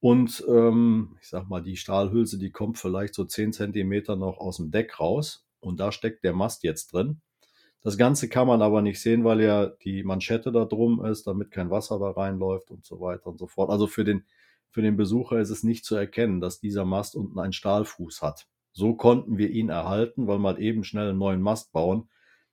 und 0.00 0.44
ähm, 0.48 1.16
ich 1.20 1.28
sag 1.28 1.48
mal, 1.48 1.62
die 1.62 1.76
Stahlhülse, 1.76 2.38
die 2.38 2.50
kommt 2.50 2.78
vielleicht 2.78 3.14
so 3.14 3.24
10 3.24 3.52
Zentimeter 3.52 4.16
noch 4.16 4.38
aus 4.38 4.56
dem 4.56 4.70
Deck 4.70 4.98
raus 4.98 5.46
und 5.60 5.80
da 5.80 5.92
steckt 5.92 6.24
der 6.24 6.32
Mast 6.32 6.64
jetzt 6.64 6.92
drin. 6.92 7.20
Das 7.82 7.98
Ganze 7.98 8.28
kann 8.28 8.46
man 8.46 8.62
aber 8.62 8.80
nicht 8.80 9.00
sehen, 9.00 9.24
weil 9.24 9.40
ja 9.40 9.66
die 9.66 10.02
Manschette 10.02 10.50
da 10.50 10.64
drum 10.64 11.04
ist, 11.04 11.26
damit 11.26 11.50
kein 11.50 11.70
Wasser 11.70 11.98
da 11.98 12.10
reinläuft 12.10 12.70
und 12.70 12.84
so 12.84 13.00
weiter 13.00 13.26
und 13.26 13.38
so 13.38 13.48
fort. 13.48 13.70
Also 13.70 13.86
für 13.86 14.04
den, 14.04 14.24
für 14.70 14.82
den 14.82 14.96
Besucher 14.96 15.40
ist 15.40 15.50
es 15.50 15.62
nicht 15.62 15.84
zu 15.84 15.96
erkennen, 15.96 16.40
dass 16.40 16.60
dieser 16.60 16.84
Mast 16.84 17.16
unten 17.16 17.38
einen 17.38 17.52
Stahlfuß 17.52 18.22
hat. 18.22 18.46
So 18.72 18.94
konnten 18.94 19.38
wir 19.38 19.50
ihn 19.50 19.68
erhalten, 19.68 20.26
weil 20.26 20.38
mal 20.38 20.60
eben 20.60 20.84
schnell 20.84 21.10
einen 21.10 21.18
neuen 21.18 21.42
Mast 21.42 21.72
bauen. 21.72 22.08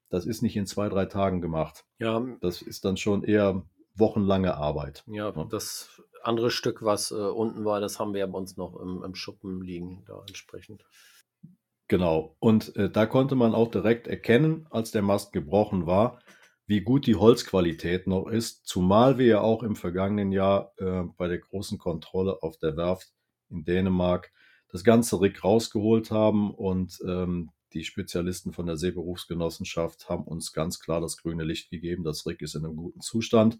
Das 0.09 0.25
ist 0.25 0.41
nicht 0.41 0.55
in 0.57 0.65
zwei, 0.65 0.89
drei 0.89 1.05
Tagen 1.05 1.41
gemacht. 1.41 1.85
Ja, 1.99 2.19
Das 2.41 2.61
ist 2.61 2.83
dann 2.83 2.97
schon 2.97 3.23
eher 3.23 3.63
wochenlange 3.95 4.55
Arbeit. 4.55 5.03
ja, 5.07 5.31
das 5.31 6.01
andere 6.23 6.51
Stück, 6.51 6.83
was 6.83 7.11
äh, 7.11 7.15
unten 7.15 7.63
war, 7.65 7.79
das 7.79 7.99
haben 7.99 8.13
wir 8.13 8.19
ja 8.19 8.27
bei 8.27 8.37
uns 8.37 8.57
noch 8.57 8.75
im, 8.79 9.03
im 9.03 9.15
Schuppen 9.15 9.61
liegen, 9.61 10.03
da 10.05 10.23
entsprechend. 10.27 10.85
Genau. 11.87 12.35
Und 12.39 12.75
äh, 12.75 12.89
da 12.89 13.05
konnte 13.05 13.35
man 13.35 13.55
auch 13.55 13.71
direkt 13.71 14.07
erkennen, 14.07 14.67
als 14.69 14.91
der 14.91 15.01
Mast 15.01 15.31
gebrochen 15.33 15.85
war, 15.87 16.19
wie 16.67 16.81
gut 16.81 17.07
die 17.07 17.15
Holzqualität 17.15 18.05
noch 18.05 18.27
ist, 18.27 18.67
zumal 18.67 19.17
wir 19.17 19.25
ja 19.25 19.41
auch 19.41 19.63
im 19.63 19.75
vergangenen 19.75 20.31
Jahr 20.31 20.71
äh, 20.77 21.03
bei 21.17 21.27
der 21.27 21.39
großen 21.39 21.77
Kontrolle 21.79 22.43
auf 22.43 22.57
der 22.57 22.77
Werft 22.77 23.09
in 23.49 23.63
Dänemark 23.63 24.31
das 24.71 24.83
ganze 24.83 25.19
Rig 25.21 25.43
rausgeholt 25.43 26.11
haben 26.11 26.53
und 26.53 26.99
ähm, 27.05 27.51
die 27.73 27.83
Spezialisten 27.83 28.51
von 28.51 28.65
der 28.65 28.77
Seeberufsgenossenschaft 28.77 30.09
haben 30.09 30.23
uns 30.23 30.53
ganz 30.53 30.79
klar 30.79 31.01
das 31.01 31.17
grüne 31.17 31.43
Licht 31.43 31.69
gegeben. 31.69 32.03
Das 32.03 32.25
Rig 32.25 32.41
ist 32.41 32.55
in 32.55 32.65
einem 32.65 32.75
guten 32.75 33.01
Zustand. 33.01 33.59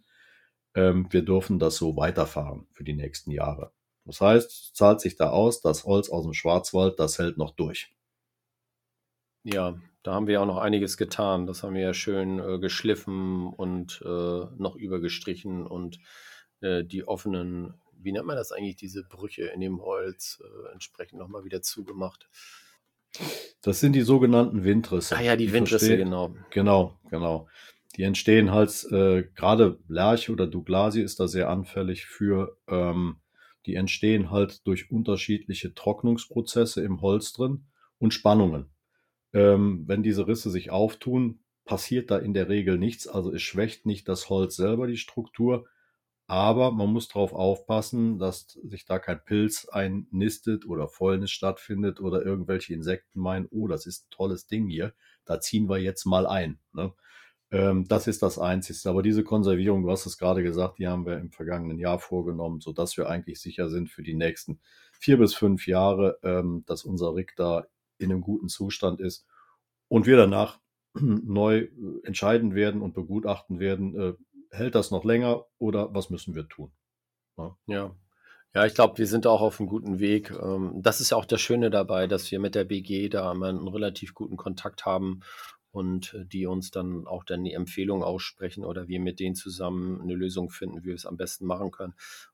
Ähm, 0.75 1.07
wir 1.11 1.23
dürfen 1.23 1.59
das 1.59 1.77
so 1.77 1.95
weiterfahren 1.95 2.67
für 2.71 2.83
die 2.83 2.93
nächsten 2.93 3.31
Jahre. 3.31 3.71
Das 4.05 4.21
heißt, 4.21 4.49
es 4.49 4.73
zahlt 4.73 5.01
sich 5.01 5.15
da 5.15 5.29
aus, 5.29 5.61
das 5.61 5.85
Holz 5.85 6.09
aus 6.09 6.23
dem 6.23 6.33
Schwarzwald, 6.33 6.99
das 6.99 7.19
hält 7.19 7.37
noch 7.37 7.51
durch. 7.51 7.95
Ja, 9.43 9.79
da 10.03 10.13
haben 10.13 10.27
wir 10.27 10.41
auch 10.41 10.45
noch 10.45 10.57
einiges 10.57 10.97
getan. 10.97 11.45
Das 11.45 11.63
haben 11.63 11.75
wir 11.75 11.81
ja 11.81 11.93
schön 11.93 12.39
äh, 12.39 12.59
geschliffen 12.59 13.47
und 13.47 14.01
äh, 14.03 14.45
noch 14.57 14.75
übergestrichen 14.75 15.65
und 15.65 15.99
äh, 16.61 16.83
die 16.83 17.07
offenen, 17.07 17.73
wie 18.01 18.11
nennt 18.11 18.25
man 18.25 18.35
das 18.35 18.51
eigentlich, 18.51 18.75
diese 18.75 19.03
Brüche 19.03 19.43
in 19.45 19.61
dem 19.61 19.81
Holz 19.81 20.41
äh, 20.43 20.71
entsprechend 20.73 21.19
nochmal 21.19 21.43
wieder 21.43 21.61
zugemacht. 21.61 22.29
Das 23.61 23.79
sind 23.79 23.93
die 23.93 24.01
sogenannten 24.01 24.63
Windrisse. 24.63 25.15
Ah 25.17 25.21
ja, 25.21 25.35
die 25.35 25.51
Windrisse, 25.51 25.87
verstehen- 25.87 25.97
genau. 26.05 26.35
Genau, 26.51 26.99
genau. 27.09 27.47
Die 27.95 28.03
entstehen 28.03 28.51
halt, 28.51 28.85
äh, 28.91 29.23
gerade 29.35 29.79
Lerche 29.87 30.31
oder 30.31 30.47
Douglasie 30.47 31.01
ist 31.01 31.19
da 31.19 31.27
sehr 31.27 31.49
anfällig 31.49 32.05
für, 32.05 32.57
ähm, 32.67 33.17
die 33.65 33.75
entstehen 33.75 34.31
halt 34.31 34.65
durch 34.67 34.91
unterschiedliche 34.91 35.73
Trocknungsprozesse 35.73 36.81
im 36.83 37.01
Holz 37.01 37.33
drin 37.33 37.65
und 37.97 38.13
Spannungen. 38.13 38.69
Ähm, 39.33 39.83
wenn 39.87 40.03
diese 40.03 40.27
Risse 40.27 40.49
sich 40.49 40.71
auftun, 40.71 41.43
passiert 41.65 42.09
da 42.09 42.17
in 42.17 42.33
der 42.33 42.47
Regel 42.49 42.77
nichts, 42.77 43.07
also 43.07 43.31
es 43.33 43.41
schwächt 43.41 43.85
nicht 43.85 44.07
das 44.07 44.29
Holz 44.29 44.55
selber 44.55 44.87
die 44.87 44.97
Struktur, 44.97 45.67
aber 46.29 46.71
man 46.71 46.93
muss 46.93 47.07
darauf 47.07 47.33
aufpassen, 47.33 48.19
dass 48.19 48.59
sich 48.63 48.85
da 48.85 48.99
kein 48.99 49.23
Pilz 49.23 49.67
einnistet 49.67 50.67
oder 50.67 50.87
Fäulnis 50.87 51.31
stattfindet 51.31 51.99
oder 51.99 52.23
irgendwelche 52.23 52.75
Insekten 52.75 53.19
meinen, 53.19 53.47
oh, 53.49 53.67
das 53.67 53.87
ist 53.87 54.05
ein 54.05 54.09
tolles 54.11 54.45
Ding 54.45 54.67
hier, 54.67 54.93
da 55.25 55.39
ziehen 55.39 55.67
wir 55.67 55.79
jetzt 55.79 56.05
mal 56.05 56.27
ein. 56.27 56.59
Ne? 56.71 56.93
Ähm, 57.49 57.87
das 57.87 58.05
ist 58.05 58.21
das 58.21 58.37
Einzige. 58.37 58.89
Aber 58.89 59.01
diese 59.01 59.23
Konservierung, 59.23 59.81
du 59.81 59.89
hast 59.89 60.05
es 60.05 60.19
gerade 60.19 60.43
gesagt, 60.43 60.77
die 60.77 60.87
haben 60.87 61.07
wir 61.07 61.17
im 61.17 61.31
vergangenen 61.31 61.79
Jahr 61.79 61.97
vorgenommen, 61.97 62.61
sodass 62.61 62.95
wir 62.95 63.09
eigentlich 63.09 63.41
sicher 63.41 63.67
sind 63.67 63.89
für 63.89 64.03
die 64.03 64.13
nächsten 64.13 64.59
vier 64.91 65.17
bis 65.17 65.33
fünf 65.33 65.65
Jahre, 65.65 66.19
ähm, 66.21 66.63
dass 66.67 66.83
unser 66.83 67.15
Rig 67.15 67.33
da 67.37 67.65
in 67.97 68.11
einem 68.11 68.21
guten 68.21 68.49
Zustand 68.49 69.01
ist 69.01 69.25
und 69.87 70.05
wir 70.05 70.15
danach 70.15 70.59
neu 70.93 71.57
äh, 71.57 71.69
entscheiden 72.03 72.53
werden 72.53 72.83
und 72.83 72.93
begutachten 72.93 73.59
werden, 73.59 73.99
äh, 73.99 74.13
hält 74.49 74.75
das 74.75 74.91
noch 74.91 75.03
länger 75.05 75.45
oder 75.57 75.93
was 75.93 76.09
müssen 76.09 76.35
wir 76.35 76.47
tun? 76.47 76.71
Ja. 77.67 77.95
Ja, 78.55 78.65
ich 78.65 78.73
glaube, 78.73 78.97
wir 78.97 79.05
sind 79.05 79.27
auch 79.27 79.41
auf 79.41 79.59
einem 79.59 79.69
guten 79.69 79.99
Weg. 79.99 80.31
Ähm, 80.31 80.81
Das 80.81 81.01
ist 81.01 81.11
ja 81.11 81.17
auch 81.17 81.25
das 81.25 81.39
Schöne 81.39 81.69
dabei, 81.69 82.07
dass 82.07 82.31
wir 82.31 82.39
mit 82.39 82.55
der 82.55 82.63
BG 82.63 83.09
da 83.09 83.31
immer 83.31 83.49
einen 83.49 83.67
relativ 83.67 84.15
guten 84.15 84.37
Kontakt 84.37 84.85
haben 84.85 85.21
und 85.71 86.15
äh, 86.15 86.25
die 86.25 86.47
uns 86.47 86.71
dann 86.71 87.05
auch 87.05 87.23
dann 87.23 87.43
die 87.43 87.53
Empfehlung 87.53 88.03
aussprechen 88.03 88.65
oder 88.65 88.87
wir 88.87 88.99
mit 88.99 89.19
denen 89.19 89.35
zusammen 89.35 90.01
eine 90.01 90.15
Lösung 90.15 90.49
finden, 90.49 90.81
wie 90.81 90.87
wir 90.87 90.95
es 90.95 91.05
am 91.05 91.17
besten 91.17 91.45
machen 91.45 91.69
können. 91.71 91.93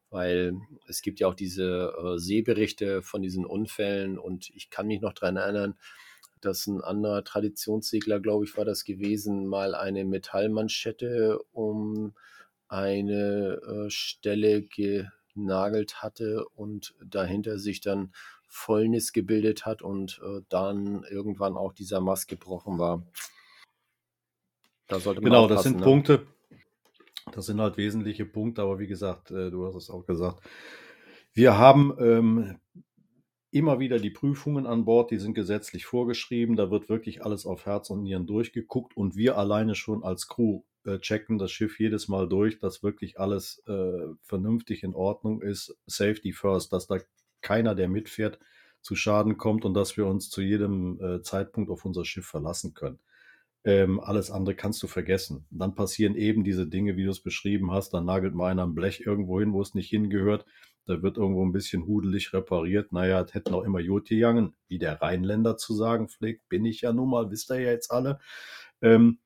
Weil 0.09 0.53
es 0.87 1.01
gibt 1.01 1.19
ja 1.19 1.27
auch 1.27 1.35
diese 1.35 1.93
äh, 1.97 2.17
Seeberichte 2.17 3.01
von 3.01 3.21
diesen 3.21 3.45
Unfällen 3.45 4.17
und 4.17 4.49
ich 4.51 4.69
kann 4.69 4.87
mich 4.87 5.01
noch 5.01 5.13
daran 5.13 5.35
erinnern, 5.35 5.75
dass 6.41 6.67
ein 6.67 6.81
anderer 6.81 7.23
Traditionssegler, 7.23 8.19
glaube 8.19 8.45
ich, 8.45 8.57
war 8.57 8.65
das 8.65 8.83
gewesen, 8.83 9.47
mal 9.47 9.75
eine 9.75 10.05
Metallmanschette 10.05 11.39
um 11.51 12.13
eine 12.67 13.61
äh, 13.61 13.89
Stelle 13.89 14.63
genagelt 14.63 16.01
hatte 16.01 16.45
und 16.55 16.95
dahinter 17.03 17.59
sich 17.59 17.81
dann 17.81 18.13
Fäulnis 18.47 19.11
gebildet 19.11 19.65
hat 19.65 19.81
und 19.81 20.21
äh, 20.23 20.41
dann 20.49 21.03
irgendwann 21.09 21.57
auch 21.57 21.73
dieser 21.73 21.99
Mast 21.99 22.27
gebrochen 22.27 22.79
war. 22.79 23.05
Da 24.87 24.99
sollte 24.99 25.21
man 25.21 25.31
Genau, 25.31 25.47
das 25.47 25.63
sind 25.63 25.79
ne? 25.79 25.83
Punkte. 25.83 26.27
Das 27.31 27.47
sind 27.47 27.59
halt 27.59 27.75
wesentliche 27.77 28.25
Punkte, 28.25 28.61
aber 28.61 28.79
wie 28.79 28.87
gesagt, 28.87 29.31
äh, 29.31 29.49
du 29.49 29.65
hast 29.65 29.75
es 29.75 29.89
auch 29.89 30.05
gesagt. 30.05 30.41
Wir 31.33 31.57
haben 31.57 31.93
ähm, 31.99 32.59
immer 33.55 33.79
wieder 33.79 33.99
die 33.99 34.09
Prüfungen 34.09 34.65
an 34.65 34.83
Bord, 34.83 35.11
die 35.11 35.17
sind 35.17 35.33
gesetzlich 35.33 35.85
vorgeschrieben. 35.85 36.57
Da 36.57 36.71
wird 36.71 36.89
wirklich 36.89 37.23
alles 37.23 37.45
auf 37.45 37.65
Herz 37.65 37.89
und 37.89 38.03
Nieren 38.03 38.27
durchgeguckt 38.27 38.97
und 38.97 39.15
wir 39.15 39.37
alleine 39.37 39.75
schon 39.75 40.03
als 40.03 40.27
Crew 40.27 40.63
äh, 40.83 40.99
checken 40.99 41.37
das 41.37 41.53
Schiff 41.53 41.79
jedes 41.79 42.09
Mal 42.09 42.27
durch, 42.27 42.59
dass 42.59 42.83
wirklich 42.83 43.17
alles 43.17 43.63
äh, 43.65 44.07
vernünftig 44.23 44.83
in 44.83 44.93
Ordnung 44.93 45.41
ist. 45.41 45.73
Safety 45.85 46.33
first, 46.33 46.73
dass 46.73 46.87
da 46.87 46.99
keiner, 47.39 47.75
der 47.75 47.87
mitfährt, 47.87 48.39
zu 48.81 48.93
Schaden 48.93 49.37
kommt 49.37 49.63
und 49.63 49.73
dass 49.73 49.95
wir 49.95 50.05
uns 50.05 50.29
zu 50.29 50.41
jedem 50.41 50.99
äh, 51.01 51.21
Zeitpunkt 51.21 51.71
auf 51.71 51.85
unser 51.85 52.03
Schiff 52.03 52.25
verlassen 52.25 52.73
können. 52.73 52.99
Ähm, 53.63 54.01
alles 54.01 54.31
andere 54.31 54.55
kannst 54.55 54.83
du 54.83 54.87
vergessen. 54.87 55.45
Dann 55.49 55.75
passieren 55.75 56.15
eben 56.15 56.43
diese 56.43 56.67
Dinge, 56.67 56.97
wie 56.97 57.05
du 57.05 57.09
es 57.09 57.21
beschrieben 57.21 57.71
hast. 57.71 57.93
Dann 57.93 58.03
nagelt 58.03 58.35
mal 58.35 58.51
einer 58.51 58.63
ein 58.63 58.75
Blech 58.75 58.99
irgendwo 59.05 59.39
hin, 59.39 59.53
wo 59.53 59.61
es 59.61 59.75
nicht 59.75 59.89
hingehört. 59.89 60.45
Da 60.85 61.01
wird 61.01 61.17
irgendwo 61.17 61.45
ein 61.45 61.51
bisschen 61.51 61.85
hudelig 61.85 62.33
repariert. 62.33 62.91
Naja, 62.91 63.23
das 63.23 63.33
hätten 63.33 63.53
auch 63.53 63.63
immer 63.63 63.79
Joti 63.79 64.15
gegangen, 64.15 64.55
wie 64.67 64.77
der 64.77 65.01
Rheinländer 65.01 65.57
zu 65.57 65.73
sagen 65.73 66.07
pflegt. 66.09 66.47
Bin 66.49 66.65
ich 66.65 66.81
ja 66.81 66.93
nun 66.93 67.09
mal, 67.09 67.31
wisst 67.31 67.49
ihr 67.51 67.59
ja 67.59 67.71
jetzt 67.71 67.91
alle. 67.91 68.19
Ähm, 68.81 69.19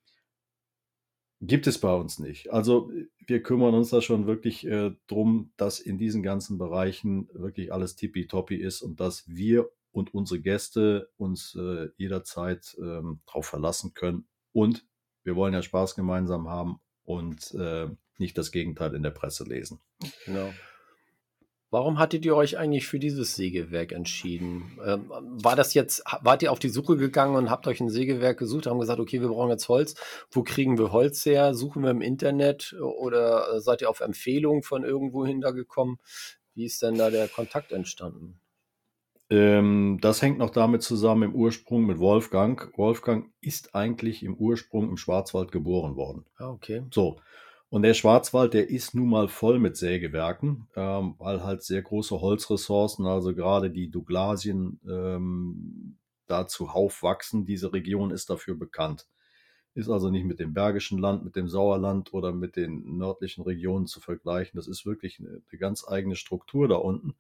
gibt 1.41 1.67
es 1.67 1.79
bei 1.79 1.93
uns 1.93 2.19
nicht. 2.19 2.51
Also 2.51 2.91
wir 3.25 3.43
kümmern 3.43 3.73
uns 3.73 3.89
da 3.89 4.01
schon 4.01 4.27
wirklich 4.27 4.65
äh, 4.65 4.91
drum, 5.07 5.51
dass 5.57 5.79
in 5.79 5.97
diesen 5.97 6.23
ganzen 6.23 6.57
Bereichen 6.57 7.29
wirklich 7.33 7.71
alles 7.71 7.95
tippitoppi 7.95 8.55
ist 8.55 8.81
und 8.81 8.99
dass 8.99 9.27
wir 9.27 9.69
und 9.91 10.13
unsere 10.13 10.39
Gäste 10.39 11.09
uns 11.17 11.55
äh, 11.55 11.89
jederzeit 11.97 12.77
ähm, 12.79 13.21
darauf 13.25 13.45
verlassen 13.45 13.93
können. 13.93 14.27
Und 14.51 14.85
wir 15.23 15.35
wollen 15.35 15.53
ja 15.53 15.61
Spaß 15.61 15.95
gemeinsam 15.95 16.49
haben 16.49 16.79
und 17.03 17.53
äh, 17.53 17.87
nicht 18.17 18.37
das 18.37 18.51
Gegenteil 18.51 18.93
in 18.93 19.03
der 19.03 19.11
Presse 19.11 19.45
lesen. 19.45 19.79
Genau. 20.25 20.51
Warum 21.71 21.99
hattet 21.99 22.25
ihr 22.25 22.35
euch 22.35 22.57
eigentlich 22.57 22.87
für 22.87 22.97
dieses 22.97 23.35
Sägewerk 23.35 23.91
entschieden? 23.91 24.79
Ähm, 24.83 25.11
war 25.11 25.55
das 25.55 25.75
jetzt, 25.75 26.03
wart 26.21 26.41
ihr 26.41 26.51
auf 26.51 26.57
die 26.57 26.69
Suche 26.69 26.97
gegangen 26.97 27.35
und 27.35 27.51
habt 27.51 27.67
euch 27.67 27.79
ein 27.79 27.89
Sägewerk 27.89 28.39
gesucht, 28.39 28.65
haben 28.65 28.79
gesagt, 28.79 28.99
okay, 28.99 29.21
wir 29.21 29.27
brauchen 29.27 29.51
jetzt 29.51 29.69
Holz. 29.69 29.93
Wo 30.31 30.41
kriegen 30.41 30.79
wir 30.79 30.91
Holz 30.91 31.25
her? 31.25 31.53
Suchen 31.53 31.83
wir 31.83 31.91
im 31.91 32.01
Internet 32.01 32.75
oder 32.81 33.53
äh, 33.53 33.59
seid 33.59 33.81
ihr 33.81 33.89
auf 33.89 33.99
Empfehlung 33.99 34.63
von 34.63 34.83
irgendwohin 34.83 35.41
da 35.41 35.51
gekommen? 35.51 35.99
Wie 36.55 36.65
ist 36.65 36.81
denn 36.81 36.97
da 36.97 37.11
der 37.11 37.27
Kontakt 37.27 37.71
entstanden? 37.71 38.39
Ähm, 39.29 39.99
das 40.01 40.23
hängt 40.23 40.39
noch 40.39 40.49
damit 40.49 40.81
zusammen 40.81 41.23
im 41.23 41.35
Ursprung 41.35 41.85
mit 41.85 41.99
Wolfgang. 41.99 42.75
Wolfgang 42.77 43.31
ist 43.41 43.75
eigentlich 43.75 44.23
im 44.23 44.35
Ursprung 44.35 44.89
im 44.89 44.97
Schwarzwald 44.97 45.51
geboren 45.51 45.95
worden. 45.95 46.25
Ah, 46.37 46.49
okay. 46.49 46.81
So. 46.91 47.19
Und 47.69 47.83
der 47.83 47.93
Schwarzwald, 47.93 48.55
der 48.55 48.69
ist 48.69 48.95
nun 48.95 49.09
mal 49.09 49.27
voll 49.27 49.59
mit 49.59 49.77
Sägewerken, 49.77 50.67
ähm, 50.75 51.15
weil 51.19 51.43
halt 51.43 51.61
sehr 51.61 51.83
große 51.83 52.19
Holzressourcen, 52.19 53.05
also 53.05 53.35
gerade 53.35 53.69
die 53.69 53.91
Douglasien, 53.91 54.79
ähm, 54.89 55.97
da 56.29 56.47
zuhauf 56.47 57.03
wachsen. 57.03 57.45
Diese 57.45 57.73
Region 57.73 58.11
ist 58.11 58.29
dafür 58.29 58.55
bekannt. 58.55 59.07
ist 59.75 59.89
also 59.89 60.09
nicht 60.09 60.25
mit 60.25 60.39
dem 60.39 60.53
Bergischen 60.53 60.97
Land, 60.97 61.23
mit 61.23 61.35
dem 61.35 61.47
Sauerland 61.47 62.13
oder 62.13 62.33
mit 62.33 62.55
den 62.55 62.97
nördlichen 62.97 63.43
Regionen 63.43 63.85
zu 63.85 64.01
vergleichen. 64.01 64.57
Das 64.57 64.67
ist 64.67 64.85
wirklich 64.85 65.19
eine, 65.19 65.41
eine 65.49 65.59
ganz 65.59 65.87
eigene 65.87 66.15
Struktur 66.15 66.67
da 66.67 66.75
unten. 66.75 67.15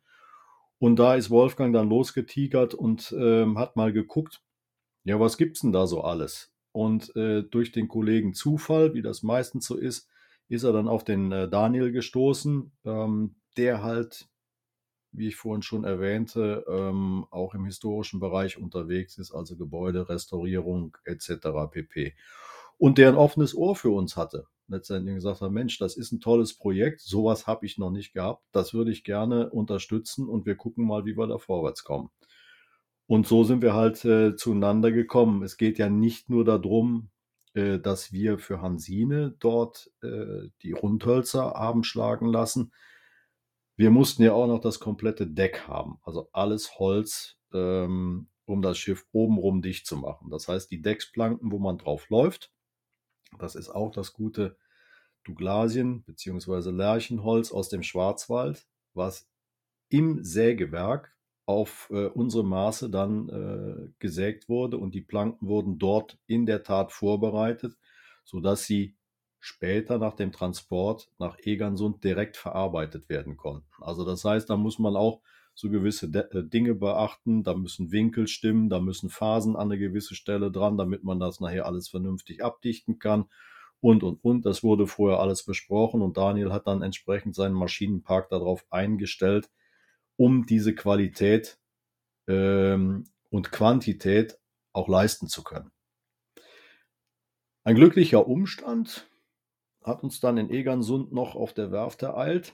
Und 0.79 0.97
da 0.97 1.15
ist 1.15 1.29
Wolfgang 1.29 1.73
dann 1.73 1.89
losgetigert 1.89 2.73
und 2.73 3.13
ähm, 3.17 3.57
hat 3.57 3.75
mal 3.75 3.93
geguckt, 3.93 4.41
ja, 5.03 5.19
was 5.19 5.37
gibt's 5.37 5.61
denn 5.61 5.71
da 5.71 5.87
so 5.87 6.01
alles? 6.01 6.51
Und 6.71 7.15
äh, 7.15 7.43
durch 7.43 7.71
den 7.71 7.87
Kollegen 7.87 8.33
Zufall, 8.33 8.93
wie 8.93 9.01
das 9.01 9.23
meistens 9.23 9.65
so 9.65 9.77
ist, 9.77 10.09
ist 10.49 10.63
er 10.63 10.73
dann 10.73 10.87
auf 10.87 11.03
den 11.03 11.31
äh, 11.31 11.47
Daniel 11.47 11.91
gestoßen, 11.91 12.71
ähm, 12.83 13.35
der 13.55 13.83
halt, 13.83 14.27
wie 15.11 15.27
ich 15.27 15.35
vorhin 15.35 15.61
schon 15.61 15.83
erwähnte, 15.83 16.65
ähm, 16.67 17.25
auch 17.29 17.53
im 17.53 17.65
historischen 17.65 18.19
Bereich 18.19 18.57
unterwegs 18.57 19.17
ist, 19.17 19.31
also 19.31 19.55
Gebäude, 19.55 20.09
Restaurierung 20.09 20.97
etc. 21.05 21.47
pp. 21.71 22.15
Und 22.77 22.97
der 22.97 23.09
ein 23.09 23.15
offenes 23.15 23.55
Ohr 23.55 23.75
für 23.75 23.91
uns 23.91 24.17
hatte. 24.17 24.47
Letztendlich 24.67 25.15
gesagt 25.15 25.41
hat, 25.41 25.51
Mensch, 25.51 25.77
das 25.79 25.97
ist 25.97 26.11
ein 26.11 26.19
tolles 26.19 26.55
Projekt, 26.55 27.01
sowas 27.01 27.47
habe 27.47 27.65
ich 27.65 27.77
noch 27.77 27.91
nicht 27.91 28.13
gehabt, 28.13 28.43
das 28.51 28.73
würde 28.73 28.91
ich 28.91 29.03
gerne 29.03 29.49
unterstützen 29.49 30.27
und 30.27 30.45
wir 30.45 30.55
gucken 30.55 30.85
mal, 30.85 31.05
wie 31.05 31.17
wir 31.17 31.27
da 31.27 31.37
vorwärts 31.37 31.83
kommen. 31.83 32.09
Und 33.07 33.27
so 33.27 33.43
sind 33.43 33.63
wir 33.63 33.73
halt 33.73 34.05
äh, 34.05 34.35
zueinander 34.35 34.91
gekommen. 34.91 35.41
Es 35.41 35.57
geht 35.57 35.79
ja 35.79 35.89
nicht 35.89 36.29
nur 36.29 36.45
darum, 36.45 37.09
äh, 37.59 37.79
dass 37.79 38.11
wir 38.11 38.39
für 38.39 38.61
Hansine 38.61 39.35
dort 39.39 39.91
äh, 40.01 40.49
die 40.61 40.71
Rundhölzer 40.71 41.53
haben 41.55 41.83
schlagen 41.83 42.27
lassen. 42.27 42.71
Wir 43.75 43.91
mussten 43.91 44.23
ja 44.23 44.33
auch 44.33 44.47
noch 44.47 44.59
das 44.59 44.79
komplette 44.79 45.27
Deck 45.27 45.67
haben, 45.67 45.99
also 46.03 46.29
alles 46.31 46.79
Holz, 46.79 47.37
ähm, 47.53 48.29
um 48.45 48.61
das 48.61 48.77
Schiff 48.77 49.05
obenrum 49.11 49.61
dicht 49.61 49.85
zu 49.85 49.97
machen. 49.97 50.29
Das 50.29 50.47
heißt, 50.47 50.71
die 50.71 50.81
Decksplanken, 50.81 51.51
wo 51.51 51.59
man 51.59 51.77
drauf 51.77 52.09
läuft, 52.09 52.51
das 53.37 53.55
ist 53.55 53.69
auch 53.69 53.91
das 53.91 54.13
gute 54.13 54.57
Douglasien 55.23 56.03
bzw. 56.03 56.71
Lärchenholz 56.71 57.51
aus 57.51 57.69
dem 57.69 57.83
Schwarzwald, 57.83 58.67
was 58.93 59.29
im 59.89 60.23
Sägewerk 60.23 61.15
auf 61.49 61.89
äh, 61.89 62.05
unsere 62.05 62.45
Maße 62.45 62.91
dann 62.91 63.27
äh, 63.27 63.91
gesägt 63.97 64.49
wurde 64.49 64.77
und 64.77 64.93
die 64.93 65.01
Planken 65.01 65.47
wurden 65.47 65.79
dort 65.79 66.19
in 66.27 66.45
der 66.45 66.61
Tat 66.61 66.91
vorbereitet, 66.91 67.75
sodass 68.23 68.65
sie 68.65 68.95
später 69.39 69.97
nach 69.97 70.13
dem 70.13 70.31
Transport 70.31 71.09
nach 71.17 71.39
Egersund 71.39 72.03
direkt 72.03 72.37
verarbeitet 72.37 73.09
werden 73.09 73.35
konnten. 73.35 73.65
Also 73.81 74.05
das 74.05 74.23
heißt, 74.23 74.47
da 74.47 74.57
muss 74.57 74.77
man 74.77 74.95
auch 74.95 75.21
so 75.55 75.71
gewisse 75.71 76.07
De 76.07 76.21
äh, 76.37 76.43
Dinge 76.47 76.75
beachten, 76.75 77.41
da 77.41 77.55
müssen 77.55 77.91
Winkel 77.91 78.27
stimmen, 78.27 78.69
da 78.69 78.79
müssen 78.79 79.09
Phasen 79.09 79.55
an 79.55 79.71
eine 79.71 79.79
gewisse 79.79 80.13
Stelle 80.13 80.51
dran, 80.51 80.77
damit 80.77 81.03
man 81.03 81.19
das 81.19 81.39
nachher 81.39 81.65
alles 81.65 81.89
vernünftig 81.89 82.43
abdichten 82.43 82.99
kann 82.99 83.25
und 83.81 84.03
und 84.03 84.23
und. 84.23 84.45
Das 84.45 84.61
wurde 84.61 84.85
vorher 84.85 85.19
alles 85.19 85.43
besprochen 85.43 86.03
und 86.03 86.15
Daniel 86.15 86.53
hat 86.53 86.67
dann 86.67 86.83
entsprechend 86.83 87.33
seinen 87.33 87.55
Maschinenpark 87.55 88.29
darauf 88.29 88.67
eingestellt, 88.69 89.49
um 90.19 90.45
diese 90.45 90.75
Qualität 90.75 91.57
ähm, 92.27 93.05
und 93.29 93.53
Quantität 93.53 94.37
auch 94.73 94.89
leisten 94.89 95.29
zu 95.29 95.45
können. 95.45 95.71
Ein 97.63 97.75
glücklicher 97.75 98.27
Umstand 98.27 99.09
hat 99.81 100.03
uns 100.03 100.19
dann 100.19 100.37
in 100.37 100.49
Egernsund 100.49 101.13
noch 101.13 101.35
auf 101.35 101.53
der 101.53 101.71
Werft 101.71 102.03
ereilt. 102.03 102.53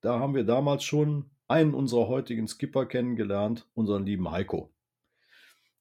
Da 0.00 0.18
haben 0.18 0.34
wir 0.34 0.44
damals 0.44 0.84
schon 0.84 1.30
einen 1.48 1.74
unserer 1.74 2.08
heutigen 2.08 2.48
Skipper 2.48 2.86
kennengelernt, 2.86 3.68
unseren 3.74 4.06
lieben 4.06 4.30
Heiko. 4.30 4.72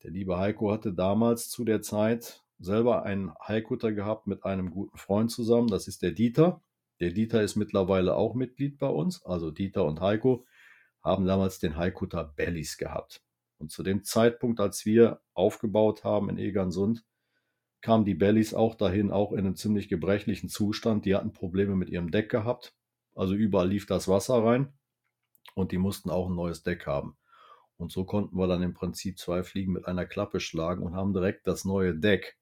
Der 0.03 0.11
liebe 0.11 0.37
Heiko 0.37 0.69
hatte 0.71 0.93
damals 0.93 1.49
zu 1.49 1.63
der 1.63 1.81
Zeit 1.81 2.43
selber 2.59 3.03
einen 3.03 3.31
Haikutter 3.39 3.93
gehabt 3.93 4.27
mit 4.27 4.43
einem 4.43 4.69
guten 4.69 4.97
Freund 4.97 5.31
zusammen. 5.31 5.69
Das 5.69 5.87
ist 5.87 6.01
der 6.01 6.11
Dieter. 6.11 6.61
Der 6.99 7.11
Dieter 7.11 7.41
ist 7.41 7.55
mittlerweile 7.55 8.15
auch 8.15 8.35
Mitglied 8.35 8.79
bei 8.79 8.89
uns. 8.89 9.25
Also 9.25 9.49
Dieter 9.49 9.85
und 9.85 10.01
Heiko 10.01 10.45
haben 11.03 11.25
damals 11.25 11.59
den 11.59 11.77
Haikutter 11.77 12.23
Bellies 12.23 12.77
gehabt. 12.77 13.23
Und 13.57 13.71
zu 13.71 13.83
dem 13.83 14.03
Zeitpunkt, 14.03 14.59
als 14.59 14.85
wir 14.85 15.21
aufgebaut 15.33 16.03
haben 16.03 16.29
in 16.29 16.37
Egernsund, 16.37 17.05
kamen 17.81 18.05
die 18.05 18.15
Bellies 18.15 18.53
auch 18.53 18.75
dahin, 18.75 19.11
auch 19.11 19.31
in 19.33 19.39
einem 19.39 19.55
ziemlich 19.55 19.89
gebrechlichen 19.89 20.49
Zustand. 20.49 21.05
Die 21.05 21.15
hatten 21.15 21.33
Probleme 21.33 21.75
mit 21.75 21.89
ihrem 21.89 22.11
Deck 22.11 22.29
gehabt. 22.29 22.75
Also 23.15 23.33
überall 23.33 23.67
lief 23.67 23.85
das 23.85 24.07
Wasser 24.07 24.43
rein 24.43 24.73
und 25.55 25.71
die 25.71 25.77
mussten 25.77 26.09
auch 26.09 26.29
ein 26.29 26.35
neues 26.35 26.63
Deck 26.63 26.87
haben. 26.87 27.17
Und 27.77 27.91
so 27.91 28.05
konnten 28.05 28.37
wir 28.37 28.47
dann 28.47 28.61
im 28.61 28.73
Prinzip 28.73 29.17
zwei 29.17 29.43
Fliegen 29.43 29.73
mit 29.73 29.87
einer 29.87 30.05
Klappe 30.05 30.39
schlagen 30.39 30.83
und 30.83 30.95
haben 30.95 31.13
direkt 31.13 31.47
das 31.47 31.65
neue 31.65 31.95
Deck 31.95 32.37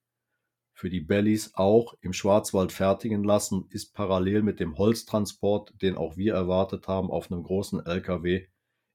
für 0.80 0.90
die 0.90 1.02
Bellies 1.02 1.56
auch 1.56 1.94
im 2.00 2.14
Schwarzwald 2.14 2.72
fertigen 2.72 3.26
lassen, 3.26 3.66
ist 3.70 3.94
parallel 3.94 4.44
mit 4.44 4.62
dem 4.62 4.78
Holztransport, 4.78 5.74
den 5.82 5.98
auch 5.98 6.16
wir 6.16 6.34
erwartet 6.34 6.88
haben, 6.88 7.12
auf 7.12 7.30
einem 7.30 7.44
großen 7.44 7.86
LKW 7.86 8.48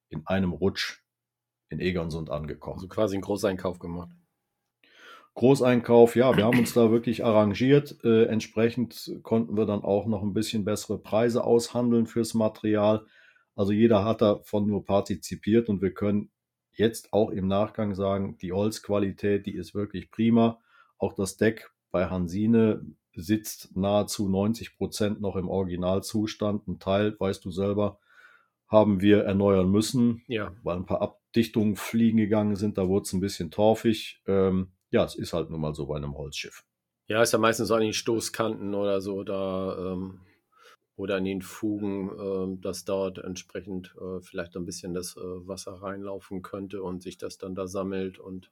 in 0.09 0.27
einem 0.27 0.53
Rutsch 0.53 1.03
in 1.69 1.81
Egernsund 1.81 2.31
angekommen. 2.31 2.77
Also 2.77 2.89
quasi 2.89 3.17
einen 3.17 3.23
Großeinkauf 3.23 3.81
gemacht. 3.81 4.09
Großeinkauf, 5.35 6.17
ja, 6.17 6.35
wir 6.35 6.47
haben 6.47 6.59
uns 6.59 6.73
da 6.73 6.91
wirklich 6.91 7.23
arrangiert. 7.23 8.03
Äh, 8.03 8.29
entsprechend 8.29 9.19
konnten 9.23 9.59
wir 9.59 9.67
dann 9.67 9.83
auch 9.83 10.07
noch 10.07 10.23
ein 10.23 10.33
bisschen 10.33 10.65
bessere 10.65 10.99
Preise 10.99 11.45
aushandeln 11.45 12.07
fürs 12.07 12.33
Material. 12.33 13.05
Also 13.57 13.73
jeder 13.73 14.07
hat 14.07 14.23
davon 14.23 14.67
nur 14.67 14.87
partizipiert 14.87 15.69
und 15.69 15.83
wir 15.83 15.93
können 15.93 16.31
jetzt 16.73 17.13
auch 17.13 17.29
im 17.29 17.47
Nachgang 17.47 17.95
sagen, 17.95 18.39
die 18.39 18.53
Holzqualität, 18.53 19.45
die 19.45 19.55
ist 19.55 19.75
wirklich 19.75 20.11
prima. 20.11 20.63
Auch 20.97 21.13
das 21.13 21.37
Deck 21.37 21.74
bei 21.95 22.11
Hansine 22.11 22.85
sitzt 23.15 23.77
nahezu 23.77 24.29
90 24.29 24.77
Prozent 24.77 25.21
noch 25.21 25.37
im 25.37 25.49
Originalzustand. 25.49 26.67
Ein 26.67 26.81
Teil, 26.81 27.15
weißt 27.21 27.45
du 27.45 27.53
selber, 27.53 28.01
haben 28.67 29.01
wir 29.01 29.23
erneuern 29.23 29.71
müssen, 29.71 30.25
ja. 30.27 30.53
weil 30.65 30.75
ein 30.75 30.87
paar 30.87 31.03
Abdichtungen 31.03 31.77
fliegen 31.77 32.17
gegangen 32.17 32.57
sind. 32.57 32.79
Da 32.79 32.89
wurde 32.89 33.05
es 33.05 33.13
ein 33.13 33.21
bisschen 33.21 33.53
torfig. 33.53 34.21
Ähm, 34.27 34.73
ja, 34.91 35.05
es 35.05 35.15
ist 35.15 35.35
halt 35.35 35.51
nun 35.51 35.61
mal 35.61 35.73
so 35.73 35.87
bei 35.87 35.97
einem 35.97 36.19
Holzschiff. 36.19 36.65
Ja, 37.07 37.23
ist 37.23 37.33
ja 37.33 37.39
meistens 37.39 37.69
so 37.69 37.77
an 37.77 37.83
den 37.83 37.93
Stoßkanten 37.93 38.75
oder 38.75 39.01
so 39.01 39.23
da 39.23 39.93
ähm, 39.93 40.19
oder 40.97 41.15
an 41.15 41.25
den 41.25 41.43
Fugen, 41.43 42.11
ähm, 42.19 42.61
dass 42.61 42.85
dort 42.85 43.19
entsprechend 43.19 43.95
äh, 44.01 44.21
vielleicht 44.21 44.57
ein 44.57 44.67
bisschen 44.67 44.95
das 44.95 45.17
äh, 45.17 45.21
Wasser 45.21 45.75
reinlaufen 45.75 46.43
könnte 46.43 46.83
und 46.83 47.05
sich 47.05 47.19
das 47.19 47.39
dann 47.39 47.55
da 47.55 47.69
sammelt 47.69 48.19
und 48.19 48.51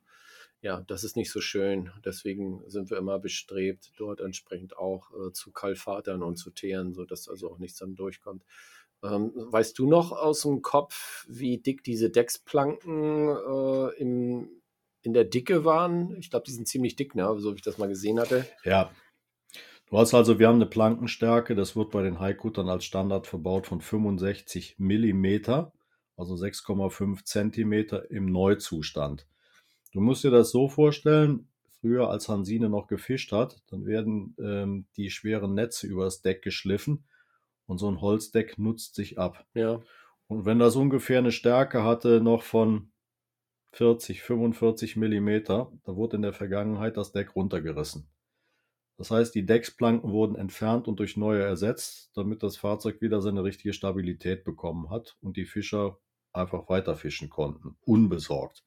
ja, 0.62 0.80
das 0.86 1.02
ist 1.02 1.16
nicht 1.16 1.30
so 1.30 1.40
schön. 1.40 1.90
Deswegen 2.04 2.62
sind 2.68 2.88
wir 2.88 2.96
immer 2.96 3.18
bestrebt, 3.18 3.92
dort 3.96 4.20
entsprechend 4.20 4.78
auch 4.78 5.10
äh, 5.10 5.32
zu 5.32 5.50
kalfatern 5.50 6.22
und 6.22 6.36
zu 6.36 6.50
teeren, 6.50 6.94
sodass 6.94 7.28
also 7.28 7.50
auch 7.50 7.58
nichts 7.58 7.78
dann 7.78 7.96
durchkommt. 7.96 8.44
Ähm, 9.02 9.32
weißt 9.34 9.76
du 9.80 9.88
noch 9.88 10.12
aus 10.12 10.42
dem 10.42 10.62
Kopf, 10.62 11.26
wie 11.28 11.58
dick 11.58 11.82
diese 11.82 12.10
Decksplanken 12.10 13.28
äh, 13.28 14.00
im, 14.00 14.50
in 15.02 15.12
der 15.12 15.24
Dicke 15.24 15.64
waren? 15.64 16.16
Ich 16.18 16.30
glaube, 16.30 16.44
die 16.46 16.52
sind 16.52 16.68
ziemlich 16.68 16.94
dick, 16.94 17.16
ne? 17.16 17.28
so 17.38 17.50
wie 17.52 17.56
ich 17.56 17.62
das 17.62 17.78
mal 17.78 17.88
gesehen 17.88 18.20
hatte. 18.20 18.46
Ja. 18.64 18.92
Du 19.90 19.98
hast 19.98 20.14
also, 20.14 20.38
wir 20.38 20.46
haben 20.46 20.54
eine 20.54 20.66
Plankenstärke, 20.66 21.56
das 21.56 21.74
wird 21.74 21.90
bei 21.90 22.02
den 22.02 22.20
Haikuttern 22.20 22.68
als 22.68 22.84
Standard 22.84 23.26
verbaut 23.26 23.66
von 23.66 23.80
65 23.80 24.76
Millimeter, 24.78 25.72
also 26.16 26.34
6,5 26.34 27.24
Zentimeter 27.24 28.10
im 28.10 28.26
Neuzustand. 28.26 29.26
Du 29.92 30.00
musst 30.00 30.24
dir 30.24 30.30
das 30.30 30.50
so 30.50 30.68
vorstellen, 30.68 31.48
früher 31.80 32.08
als 32.08 32.28
Hansine 32.28 32.68
noch 32.68 32.86
gefischt 32.86 33.32
hat, 33.32 33.62
dann 33.68 33.86
werden 33.86 34.36
ähm, 34.38 34.86
die 34.96 35.10
schweren 35.10 35.54
Netze 35.54 35.86
übers 35.86 36.22
Deck 36.22 36.42
geschliffen 36.42 37.04
und 37.66 37.78
so 37.78 37.88
ein 37.88 38.00
Holzdeck 38.00 38.58
nutzt 38.58 38.94
sich 38.94 39.18
ab. 39.18 39.46
Ja. 39.54 39.80
Und 40.28 40.46
wenn 40.46 40.58
das 40.58 40.76
ungefähr 40.76 41.18
eine 41.18 41.32
Stärke 41.32 41.84
hatte 41.84 42.20
noch 42.20 42.42
von 42.42 42.92
40, 43.72 44.22
45 44.22 44.96
Millimeter, 44.96 45.72
da 45.84 45.96
wurde 45.96 46.16
in 46.16 46.22
der 46.22 46.32
Vergangenheit 46.32 46.96
das 46.96 47.12
Deck 47.12 47.34
runtergerissen. 47.34 48.08
Das 48.98 49.10
heißt, 49.10 49.34
die 49.34 49.46
Decksplanken 49.46 50.12
wurden 50.12 50.36
entfernt 50.36 50.86
und 50.86 51.00
durch 51.00 51.16
neue 51.16 51.42
ersetzt, 51.42 52.10
damit 52.14 52.42
das 52.42 52.56
Fahrzeug 52.56 53.00
wieder 53.00 53.20
seine 53.20 53.42
richtige 53.42 53.72
Stabilität 53.72 54.44
bekommen 54.44 54.90
hat 54.90 55.16
und 55.20 55.36
die 55.36 55.46
Fischer 55.46 55.98
einfach 56.32 56.68
weiterfischen 56.68 57.28
konnten, 57.28 57.76
unbesorgt. 57.84 58.62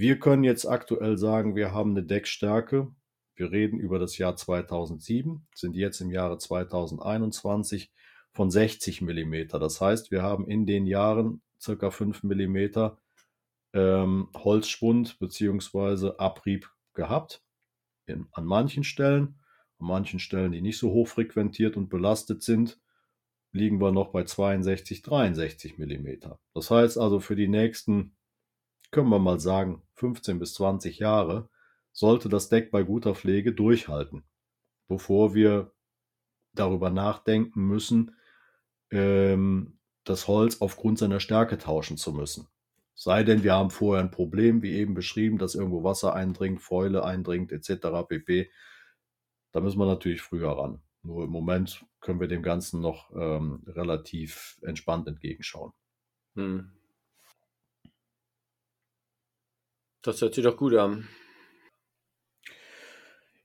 Wir 0.00 0.18
können 0.18 0.44
jetzt 0.44 0.64
aktuell 0.64 1.18
sagen, 1.18 1.56
wir 1.56 1.74
haben 1.74 1.90
eine 1.90 2.02
Deckstärke. 2.02 2.90
Wir 3.34 3.52
reden 3.52 3.78
über 3.78 3.98
das 3.98 4.16
Jahr 4.16 4.34
2007, 4.34 5.46
sind 5.54 5.76
jetzt 5.76 6.00
im 6.00 6.10
Jahre 6.10 6.38
2021 6.38 7.92
von 8.32 8.50
60 8.50 9.02
Millimeter. 9.02 9.58
Das 9.58 9.78
heißt, 9.78 10.10
wir 10.10 10.22
haben 10.22 10.48
in 10.48 10.64
den 10.64 10.86
Jahren 10.86 11.42
circa 11.60 11.90
5 11.90 12.22
Millimeter 12.22 12.96
ähm, 13.74 14.30
Holzschwund 14.34 15.18
bzw. 15.18 16.12
Abrieb 16.16 16.70
gehabt. 16.94 17.42
In, 18.06 18.26
an 18.32 18.46
manchen 18.46 18.84
Stellen, 18.84 19.38
an 19.80 19.86
manchen 19.86 20.18
Stellen, 20.18 20.52
die 20.52 20.62
nicht 20.62 20.78
so 20.78 20.92
hoch 20.92 21.08
frequentiert 21.08 21.76
und 21.76 21.90
belastet 21.90 22.42
sind, 22.42 22.80
liegen 23.52 23.82
wir 23.82 23.92
noch 23.92 24.12
bei 24.12 24.24
62, 24.24 25.02
63 25.02 25.76
Millimeter. 25.76 26.40
Das 26.54 26.70
heißt 26.70 26.96
also 26.96 27.20
für 27.20 27.36
die 27.36 27.48
nächsten 27.48 28.16
können 28.90 29.08
wir 29.08 29.18
mal 29.18 29.38
sagen, 29.38 29.82
15 30.00 30.38
bis 30.38 30.54
20 30.54 30.98
Jahre, 30.98 31.48
sollte 31.92 32.28
das 32.28 32.48
Deck 32.48 32.70
bei 32.70 32.82
guter 32.82 33.14
Pflege 33.14 33.52
durchhalten, 33.52 34.24
bevor 34.88 35.34
wir 35.34 35.72
darüber 36.54 36.90
nachdenken 36.90 37.66
müssen, 37.66 38.16
ähm, 38.90 39.78
das 40.04 40.26
Holz 40.26 40.60
aufgrund 40.60 40.98
seiner 40.98 41.20
Stärke 41.20 41.58
tauschen 41.58 41.96
zu 41.96 42.12
müssen. 42.12 42.48
Sei 42.94 43.22
denn, 43.22 43.42
wir 43.44 43.54
haben 43.54 43.70
vorher 43.70 44.02
ein 44.02 44.10
Problem, 44.10 44.62
wie 44.62 44.72
eben 44.72 44.94
beschrieben, 44.94 45.38
dass 45.38 45.54
irgendwo 45.54 45.84
Wasser 45.84 46.14
eindringt, 46.14 46.60
Fäule 46.60 47.04
eindringt, 47.04 47.52
etc. 47.52 48.06
pp. 48.08 48.50
Da 49.52 49.60
müssen 49.60 49.78
wir 49.78 49.86
natürlich 49.86 50.22
früher 50.22 50.50
ran. 50.50 50.82
Nur 51.02 51.24
im 51.24 51.30
Moment 51.30 51.84
können 52.00 52.20
wir 52.20 52.28
dem 52.28 52.42
Ganzen 52.42 52.80
noch 52.80 53.10
ähm, 53.14 53.62
relativ 53.66 54.58
entspannt 54.62 55.08
entgegenschauen. 55.08 55.72
Hm. 56.34 56.72
Das 60.02 60.20
hört 60.22 60.34
sich 60.34 60.44
doch 60.44 60.56
gut 60.56 60.74
an. 60.74 61.08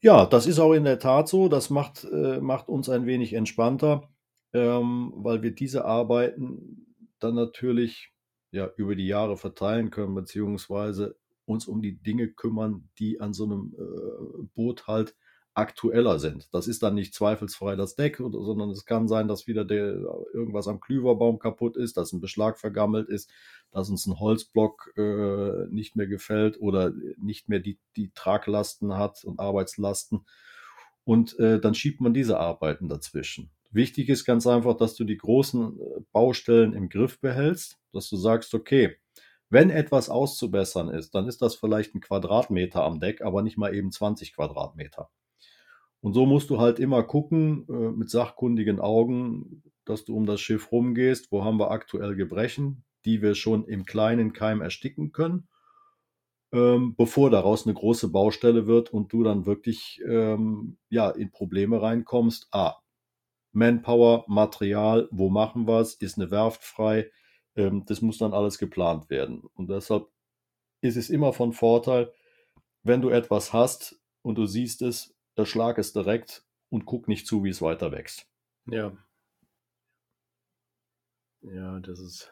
Ja, 0.02 0.26
das 0.26 0.46
ist 0.46 0.60
auch 0.60 0.74
in 0.74 0.84
der 0.84 1.00
Tat 1.00 1.28
so. 1.28 1.50
Das 1.50 1.70
macht, 1.70 2.04
äh, 2.06 2.40
macht 2.40 2.70
uns 2.70 2.90
ein 2.90 3.06
wenig 3.06 3.34
entspannter, 3.34 4.10
ähm, 4.54 5.12
weil 5.16 5.42
wir 5.42 5.52
diese 5.52 5.86
Arbeiten 5.86 6.86
dann 7.20 7.36
natürlich 7.36 8.14
ja, 8.52 8.70
über 8.78 8.96
die 8.96 9.08
Jahre 9.08 9.36
verteilen 9.36 9.90
können, 9.90 10.16
beziehungsweise 10.16 11.18
uns 11.46 11.68
um 11.68 11.82
die 11.82 12.02
Dinge 12.02 12.30
kümmern, 12.30 12.90
die 13.00 13.20
an 13.20 13.34
so 13.34 13.46
einem 13.46 13.76
äh, 13.78 14.44
Boot 14.56 14.88
halt 14.88 15.16
aktueller 15.56 16.20
sind. 16.20 16.50
Das 16.54 16.68
ist 16.68 16.84
dann 16.84 16.96
nicht 16.96 17.14
zweifelsfrei 17.14 17.76
das 17.76 17.96
Deck, 17.96 18.18
sondern 18.18 18.70
es 18.70 18.86
kann 18.86 19.08
sein, 19.08 19.28
dass 19.28 19.48
wieder 19.48 19.64
der, 19.64 19.96
irgendwas 20.34 20.68
am 20.68 20.82
Klüverbaum 20.82 21.40
kaputt 21.40 21.78
ist, 21.78 21.98
dass 21.98 22.12
ein 22.12 22.20
Beschlag 22.20 22.60
vergammelt 22.60 23.08
ist, 23.08 23.32
dass 23.72 23.90
uns 23.90 24.06
ein 24.06 24.20
Holzblock 24.20 24.94
äh, 24.98 25.68
nicht 25.70 25.96
mehr 25.96 26.08
gefällt 26.08 26.60
oder 26.60 26.94
nicht 27.18 27.48
mehr 27.48 27.60
die, 27.60 27.80
die 27.96 28.12
Traglasten 28.14 28.98
hat 28.98 29.24
und 29.24 29.40
Arbeitslasten. 29.40 30.26
Und 31.06 31.40
äh, 31.40 31.60
dann 31.60 31.74
schiebt 31.74 32.02
man 32.02 32.14
diese 32.14 32.38
Arbeiten 32.38 32.90
dazwischen. 32.90 33.50
Wichtig 33.72 34.10
ist 34.10 34.26
ganz 34.26 34.48
einfach, 34.48 34.76
dass 34.76 34.96
du 34.96 35.04
die 35.06 35.18
großen 35.18 35.80
äh, 35.80 36.02
Baustellen 36.12 36.74
im 36.74 36.90
Griff 36.90 37.22
behältst, 37.22 37.78
dass 37.94 38.10
du 38.10 38.18
sagst, 38.18 38.54
okay, 38.54 38.98
wenn 39.50 39.70
etwas 39.70 40.10
auszubessern 40.10 40.90
ist, 40.90 41.16
dann 41.16 41.28
ist 41.28 41.42
das 41.42 41.56
vielleicht 41.56 41.96
ein 41.96 42.02
Quadratmeter 42.02 42.84
am 42.84 43.00
Deck, 43.00 43.22
aber 43.22 43.42
nicht 43.42 43.58
mal 43.58 43.74
eben 43.74 43.92
20 43.92 44.34
Quadratmeter. 44.34 45.10
Und 46.06 46.14
so 46.14 46.28
musst 46.28 46.52
du 46.52 46.60
halt 46.60 46.78
immer 46.78 47.02
gucken, 47.02 47.66
äh, 47.68 47.90
mit 47.90 48.12
sachkundigen 48.12 48.80
Augen, 48.80 49.64
dass 49.86 50.06
du 50.06 50.16
um 50.16 50.28
das 50.28 50.40
Schiff 50.40 50.72
rumgehst, 50.72 51.32
wo 51.32 51.44
haben 51.44 51.58
wir 51.58 51.72
aktuell 51.72 52.16
Gebrechen, 52.16 52.84
die 53.06 53.24
wir 53.24 53.34
schon 53.34 53.66
im 53.66 53.86
kleinen 53.86 54.32
Keim 54.32 54.62
ersticken 54.62 55.14
können, 55.14 55.48
ähm, 56.54 56.94
bevor 56.96 57.32
daraus 57.32 57.66
eine 57.66 57.74
große 57.74 58.10
Baustelle 58.10 58.68
wird 58.68 58.94
und 58.94 59.12
du 59.14 59.24
dann 59.24 59.48
wirklich 59.48 60.00
ähm, 60.08 60.78
ja, 60.90 61.10
in 61.10 61.32
Probleme 61.32 61.82
reinkommst. 61.82 62.50
Ah, 62.52 62.76
Manpower, 63.52 64.26
Material, 64.28 65.10
wo 65.10 65.32
machen 65.32 65.68
wir 65.68 65.80
es, 65.80 65.96
ist 65.96 66.20
eine 66.20 66.30
Werft 66.30 66.64
frei, 66.64 67.10
ähm, 67.56 67.84
das 67.88 68.04
muss 68.04 68.20
dann 68.20 68.36
alles 68.36 68.60
geplant 68.60 69.10
werden. 69.10 69.42
Und 69.56 69.72
deshalb 69.72 70.06
ist 70.82 70.98
es 70.98 71.10
immer 71.10 71.34
von 71.34 71.52
Vorteil, 71.52 72.14
wenn 72.84 73.02
du 73.02 73.10
etwas 73.10 73.54
hast 73.54 74.00
und 74.22 74.38
du 74.38 74.46
siehst 74.46 74.84
es, 74.84 75.15
erschlag 75.36 75.78
es 75.78 75.94
direkt 75.94 76.46
und 76.70 76.86
guck 76.86 77.08
nicht 77.08 77.28
zu, 77.28 77.44
wie 77.44 77.50
es 77.50 77.62
weiter 77.62 77.92
wächst. 77.92 78.28
Ja. 78.66 78.98
Ja, 81.42 81.80
das 81.80 82.00
ist, 82.00 82.32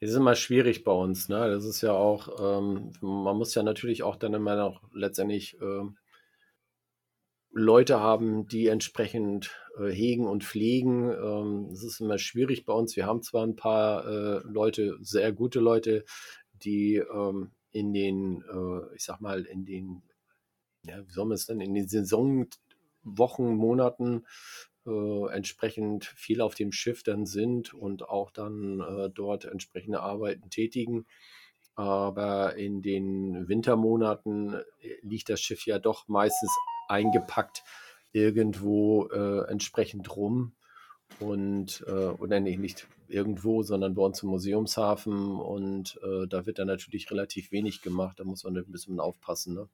das 0.00 0.10
ist 0.10 0.16
immer 0.16 0.34
schwierig 0.34 0.84
bei 0.84 0.92
uns. 0.92 1.28
Ne? 1.28 1.50
Das 1.50 1.64
ist 1.64 1.82
ja 1.82 1.92
auch, 1.92 2.60
ähm, 2.60 2.92
man 3.00 3.36
muss 3.36 3.54
ja 3.54 3.62
natürlich 3.62 4.02
auch 4.02 4.16
dann 4.16 4.34
immer 4.34 4.56
noch 4.56 4.82
letztendlich 4.92 5.58
ähm, 5.60 5.98
Leute 7.50 8.00
haben, 8.00 8.46
die 8.46 8.68
entsprechend 8.68 9.50
äh, 9.78 9.90
hegen 9.90 10.26
und 10.26 10.44
pflegen. 10.44 11.10
Ähm, 11.10 11.68
es 11.72 11.82
ist 11.82 12.00
immer 12.00 12.18
schwierig 12.18 12.64
bei 12.64 12.72
uns. 12.72 12.96
Wir 12.96 13.06
haben 13.06 13.22
zwar 13.22 13.46
ein 13.46 13.56
paar 13.56 14.06
äh, 14.06 14.40
Leute, 14.44 14.96
sehr 15.00 15.32
gute 15.32 15.60
Leute, 15.60 16.04
die 16.52 16.96
ähm, 16.96 17.52
in 17.70 17.92
den, 17.92 18.42
äh, 18.42 18.94
ich 18.94 19.04
sag 19.04 19.20
mal, 19.20 19.44
in 19.44 19.64
den, 19.64 20.02
ja, 20.88 21.06
wie 21.06 21.12
soll 21.12 21.26
man 21.26 21.34
es 21.34 21.46
denn, 21.46 21.60
in 21.60 21.74
den 21.74 21.88
Saisonwochen, 21.88 23.56
Monaten 23.56 24.24
äh, 24.86 25.32
entsprechend 25.32 26.06
viel 26.06 26.40
auf 26.40 26.54
dem 26.54 26.72
Schiff 26.72 27.02
dann 27.02 27.26
sind 27.26 27.74
und 27.74 28.08
auch 28.08 28.30
dann 28.30 28.80
äh, 28.80 29.10
dort 29.10 29.44
entsprechende 29.44 30.00
Arbeiten 30.00 30.50
tätigen. 30.50 31.06
Aber 31.74 32.56
in 32.56 32.82
den 32.82 33.48
Wintermonaten 33.48 34.54
äh, 34.54 34.62
liegt 35.02 35.28
das 35.28 35.40
Schiff 35.40 35.66
ja 35.66 35.78
doch 35.78 36.08
meistens 36.08 36.50
eingepackt 36.88 37.62
irgendwo 38.12 39.06
äh, 39.08 39.48
entsprechend 39.48 40.16
rum. 40.16 40.54
Und, 41.20 41.84
äh, 41.86 41.90
oder 41.90 42.38
nicht 42.38 42.86
irgendwo, 43.08 43.62
sondern 43.62 43.94
bei 43.94 44.02
uns 44.02 44.22
im 44.22 44.28
Museumshafen. 44.28 45.36
Und 45.40 45.98
äh, 46.02 46.26
da 46.28 46.46
wird 46.46 46.58
dann 46.58 46.66
natürlich 46.66 47.10
relativ 47.10 47.50
wenig 47.50 47.80
gemacht. 47.82 48.20
Da 48.20 48.24
muss 48.24 48.44
man 48.44 48.56
ein 48.56 48.70
bisschen 48.70 49.00
aufpassen. 49.00 49.54
Ne? 49.54 49.68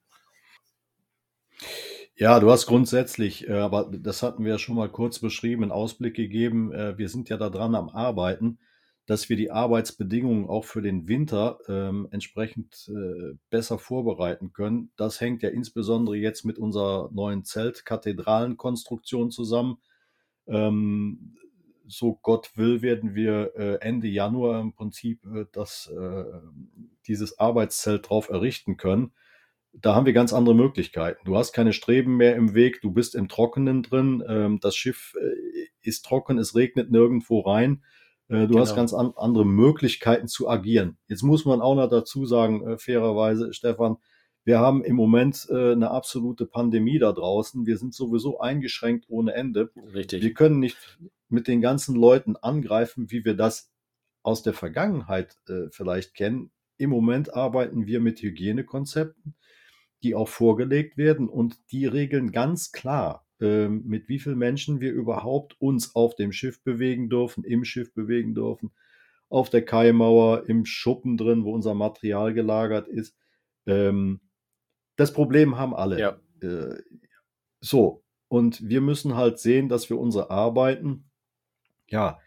Ja, 2.17 2.39
du 2.39 2.51
hast 2.51 2.67
grundsätzlich, 2.67 3.49
äh, 3.49 3.53
aber 3.53 3.91
das 3.91 4.23
hatten 4.23 4.45
wir 4.45 4.53
ja 4.53 4.59
schon 4.59 4.77
mal 4.77 4.89
kurz 4.89 5.19
beschrieben, 5.19 5.63
einen 5.65 5.73
Ausblick 5.73 6.15
gegeben. 6.15 6.73
Äh, 6.73 6.97
wir 6.99 7.09
sind 7.09 7.29
ja 7.29 7.37
da 7.37 7.51
dran 7.51 7.75
am 7.75 7.89
Arbeiten 7.89 8.59
dass 9.07 9.29
wir 9.29 9.37
die 9.37 9.51
Arbeitsbedingungen 9.51 10.49
auch 10.49 10.65
für 10.65 10.81
den 10.81 11.09
Winter 11.09 11.59
ähm, 11.69 12.09
entsprechend 12.11 12.89
äh, 12.89 13.35
besser 13.51 13.79
vorbereiten 13.79 14.53
können. 14.53 14.93
Das 14.97 15.21
hängt 15.21 15.43
ja 15.43 15.51
insbesondere 15.51 16.17
jetzt 16.17 16.45
mit 16.45 16.59
unserer 16.59 17.11
neuen 17.13 17.45
Zeltkathedralenkonstruktion 17.45 19.31
zusammen. 19.31 19.79
Ähm, 20.47 21.37
so 21.87 22.19
Gott 22.23 22.57
will, 22.57 22.81
werden 22.81 23.15
wir 23.15 23.53
äh, 23.57 23.75
Ende 23.83 24.09
Januar 24.09 24.61
im 24.63 24.73
Prinzip 24.73 25.25
äh, 25.27 25.45
das, 25.53 25.89
äh, 25.95 26.25
dieses 27.07 27.39
Arbeitszelt 27.39 28.09
drauf 28.09 28.31
errichten 28.31 28.79
können. 28.79 29.13
Da 29.81 29.95
haben 29.95 30.07
wir 30.07 30.13
ganz 30.13 30.33
andere 30.33 30.55
Möglichkeiten. 30.55 31.25
Du 31.25 31.37
hast 31.37 31.53
keine 31.53 31.73
Streben 31.73 32.17
mehr 32.17 32.37
im 32.37 32.55
Weg, 32.55 32.81
du 32.81 32.91
bist 32.93 33.15
im 33.15 33.29
Trockenen 33.29 33.83
drin, 33.83 34.23
ähm, 34.27 34.61
das 34.61 34.77
Schiff 34.77 35.15
äh, 35.21 35.69
ist 35.83 36.05
trocken, 36.05 36.39
es 36.39 36.55
regnet 36.55 36.91
nirgendwo 36.91 37.41
rein 37.41 37.83
äh, 38.29 38.43
du 38.43 38.49
genau. 38.49 38.61
hast 38.61 38.75
ganz 38.75 38.95
an, 38.95 39.13
andere 39.17 39.45
Möglichkeiten 39.45 40.29
zu 40.29 40.49
agieren. 40.49 40.97
Jetzt 41.09 41.23
muss 41.23 41.45
man 41.45 41.61
auch 41.61 41.75
noch 41.75 41.89
dazu 41.89 42.25
sagen, 42.27 42.67
äh, 42.67 42.79
fairerweise, 42.79 43.53
Stefan, 43.53 43.97
wir 44.47 44.59
haben 44.59 44.85
im 44.85 44.95
Moment 44.95 45.49
eine 45.51 45.91
absolute 45.91 46.45
Pandemie 46.45 46.99
da 46.99 47.13
draußen. 47.13 47.65
Wir 47.65 47.79
sind 47.79 47.95
sowieso 47.95 48.41
eingeschränkt 48.41 49.07
ohne 49.09 49.33
Ende. 49.33 49.71
Richtig. 49.95 50.23
Wir 50.23 50.35
können 50.35 50.61
nicht 50.61 50.99
mit 51.31 51.49
den 51.49 51.63
ganzen 51.63 51.95
Leuten 51.97 52.37
angreifen, 52.37 53.11
wie 53.11 53.25
wir 53.25 53.33
das 53.33 53.73
aus 54.23 54.43
der 54.43 54.53
Vergangenheit 54.53 55.39
vielleicht 55.71 56.13
kennen. 56.13 56.51
Im 56.77 56.91
Moment 56.91 57.33
arbeiten 57.33 57.87
wir 57.87 58.01
mit 58.01 58.21
Hygienekonzepten, 58.21 59.35
die 60.05 60.15
auch 60.15 60.29
vorgelegt 60.29 60.97
werden 60.97 61.29
und 61.29 61.59
die 61.73 61.87
regeln 61.87 62.31
ganz 62.31 62.71
klar, 62.71 63.27
ähm, 63.41 63.83
mit 63.87 64.09
wie 64.09 64.19
vielen 64.19 64.39
Menschen 64.39 64.81
wir 64.81 64.93
überhaupt 64.93 65.61
uns 65.61 65.97
auf 65.97 66.15
dem 66.15 66.31
Schiff 66.31 66.63
bewegen 66.63 67.09
dürfen, 67.09 67.43
im 67.43 67.65
Schiff 67.65 67.93
bewegen 67.93 68.35
dürfen, 68.35 68.71
auf 69.29 69.51
der 69.51 69.65
Kaimauer, 69.65 70.49
im 70.49 70.65
Schuppen 70.65 71.17
drin, 71.17 71.45
wo 71.45 71.53
unser 71.53 71.75
Material 71.75 72.33
gelagert 72.35 72.87
ist. 72.87 73.17
Ähm, 73.67 74.21
das 74.97 75.13
Problem 75.13 75.59
haben 75.59 75.75
alle. 75.75 75.99
Ja. 75.99 76.21
Äh, 76.41 76.81
so, 77.61 78.05
und 78.29 78.69
wir 78.69 78.81
müssen 78.81 79.17
halt 79.17 79.39
sehen, 79.39 79.69
dass 79.69 79.91
wir 79.91 79.99
unsere 79.99 80.31
Arbeiten 80.31 81.11
ja 81.89 82.21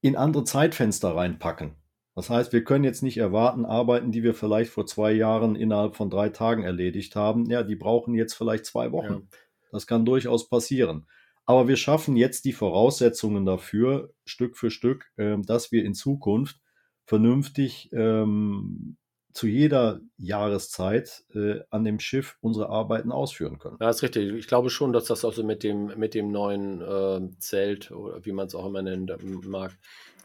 in 0.00 0.16
andere 0.16 0.44
Zeitfenster 0.44 1.14
reinpacken. 1.14 1.77
Das 2.18 2.30
heißt, 2.30 2.52
wir 2.52 2.64
können 2.64 2.82
jetzt 2.82 3.04
nicht 3.04 3.18
erwarten, 3.18 3.64
Arbeiten, 3.64 4.10
die 4.10 4.24
wir 4.24 4.34
vielleicht 4.34 4.72
vor 4.72 4.86
zwei 4.86 5.12
Jahren 5.12 5.54
innerhalb 5.54 5.94
von 5.94 6.10
drei 6.10 6.30
Tagen 6.30 6.64
erledigt 6.64 7.14
haben, 7.14 7.48
ja, 7.48 7.62
die 7.62 7.76
brauchen 7.76 8.12
jetzt 8.12 8.34
vielleicht 8.34 8.66
zwei 8.66 8.90
Wochen. 8.90 9.12
Ja. 9.12 9.38
Das 9.70 9.86
kann 9.86 10.04
durchaus 10.04 10.48
passieren. 10.48 11.06
Aber 11.46 11.68
wir 11.68 11.76
schaffen 11.76 12.16
jetzt 12.16 12.44
die 12.44 12.52
Voraussetzungen 12.52 13.46
dafür, 13.46 14.10
Stück 14.24 14.56
für 14.56 14.72
Stück, 14.72 15.04
äh, 15.16 15.36
dass 15.46 15.70
wir 15.70 15.84
in 15.84 15.94
Zukunft 15.94 16.60
vernünftig 17.04 17.88
ähm, 17.92 18.96
zu 19.32 19.46
jeder 19.46 20.00
Jahreszeit 20.16 21.24
äh, 21.36 21.60
an 21.70 21.84
dem 21.84 22.00
Schiff 22.00 22.36
unsere 22.40 22.68
Arbeiten 22.68 23.12
ausführen 23.12 23.60
können. 23.60 23.76
Ja, 23.78 23.86
das 23.86 23.98
ist 23.98 24.02
richtig. 24.02 24.32
Ich 24.32 24.48
glaube 24.48 24.70
schon, 24.70 24.92
dass 24.92 25.04
das 25.04 25.24
also 25.24 25.44
mit 25.44 25.62
dem, 25.62 25.96
mit 25.96 26.14
dem 26.14 26.32
neuen 26.32 26.80
äh, 26.80 27.38
Zelt 27.38 27.92
oder 27.92 28.24
wie 28.24 28.32
man 28.32 28.48
es 28.48 28.56
auch 28.56 28.66
immer 28.66 28.82
nennen 28.82 29.08
mag, 29.46 29.78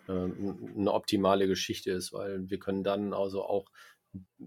eine 0.07 0.91
optimale 0.91 1.47
Geschichte 1.47 1.91
ist, 1.91 2.13
weil 2.13 2.49
wir 2.49 2.59
können 2.59 2.83
dann 2.83 3.13
also 3.13 3.43
auch, 3.43 3.65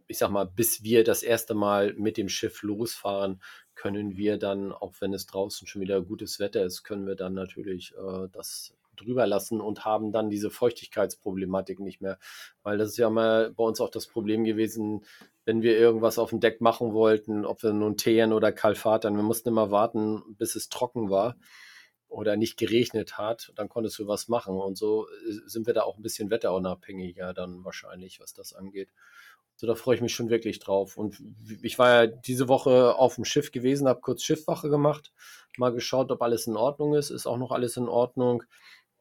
ich 0.06 0.18
sag 0.18 0.30
mal, 0.30 0.44
bis 0.46 0.82
wir 0.82 1.04
das 1.04 1.22
erste 1.22 1.54
Mal 1.54 1.94
mit 1.94 2.16
dem 2.16 2.28
Schiff 2.28 2.62
losfahren, 2.62 3.40
können 3.74 4.16
wir 4.16 4.38
dann, 4.38 4.72
auch 4.72 4.94
wenn 5.00 5.12
es 5.12 5.26
draußen 5.26 5.66
schon 5.66 5.82
wieder 5.82 6.00
gutes 6.00 6.38
Wetter 6.38 6.64
ist, 6.64 6.82
können 6.82 7.06
wir 7.06 7.14
dann 7.14 7.34
natürlich 7.34 7.94
äh, 7.96 8.28
das 8.32 8.74
drüber 8.96 9.26
lassen 9.26 9.60
und 9.60 9.84
haben 9.84 10.10
dann 10.10 10.30
diese 10.30 10.50
Feuchtigkeitsproblematik 10.50 11.80
nicht 11.80 12.00
mehr. 12.00 12.18
Weil 12.62 12.78
das 12.78 12.90
ist 12.90 12.96
ja 12.96 13.10
mal 13.10 13.52
bei 13.52 13.62
uns 13.62 13.80
auch 13.80 13.90
das 13.90 14.06
Problem 14.06 14.44
gewesen, 14.44 15.04
wenn 15.44 15.62
wir 15.62 15.78
irgendwas 15.78 16.18
auf 16.18 16.30
dem 16.30 16.40
Deck 16.40 16.62
machen 16.62 16.94
wollten, 16.94 17.44
ob 17.44 17.62
wir 17.62 17.74
nun 17.74 17.98
Teeren 17.98 18.32
oder 18.32 18.52
Kalfatern, 18.52 19.16
wir 19.16 19.22
mussten 19.22 19.50
immer 19.50 19.70
warten, 19.70 20.22
bis 20.38 20.54
es 20.54 20.70
trocken 20.70 21.10
war 21.10 21.36
oder 22.16 22.36
nicht 22.36 22.56
geregnet 22.56 23.18
hat, 23.18 23.52
dann 23.56 23.68
konntest 23.68 23.98
du 23.98 24.08
was 24.08 24.28
machen. 24.28 24.56
Und 24.56 24.78
so 24.78 25.06
äh, 25.06 25.32
sind 25.46 25.66
wir 25.66 25.74
da 25.74 25.82
auch 25.82 25.98
ein 25.98 26.02
bisschen 26.02 26.30
wetterunabhängiger 26.30 27.34
dann 27.34 27.62
wahrscheinlich, 27.64 28.20
was 28.20 28.32
das 28.32 28.54
angeht. 28.54 28.88
So, 29.56 29.66
da 29.66 29.74
freue 29.74 29.96
ich 29.96 30.02
mich 30.02 30.14
schon 30.14 30.30
wirklich 30.30 30.58
drauf. 30.58 30.96
Und 30.96 31.22
ich 31.62 31.78
war 31.78 32.04
ja 32.04 32.06
diese 32.06 32.48
Woche 32.48 32.94
auf 32.96 33.16
dem 33.16 33.24
Schiff 33.24 33.52
gewesen, 33.52 33.86
habe 33.86 34.00
kurz 34.00 34.22
Schiffwache 34.22 34.68
gemacht, 34.70 35.12
mal 35.58 35.72
geschaut, 35.72 36.10
ob 36.10 36.22
alles 36.22 36.46
in 36.46 36.56
Ordnung 36.56 36.94
ist. 36.94 37.10
Ist 37.10 37.26
auch 37.26 37.38
noch 37.38 37.52
alles 37.52 37.76
in 37.76 37.88
Ordnung. 37.88 38.42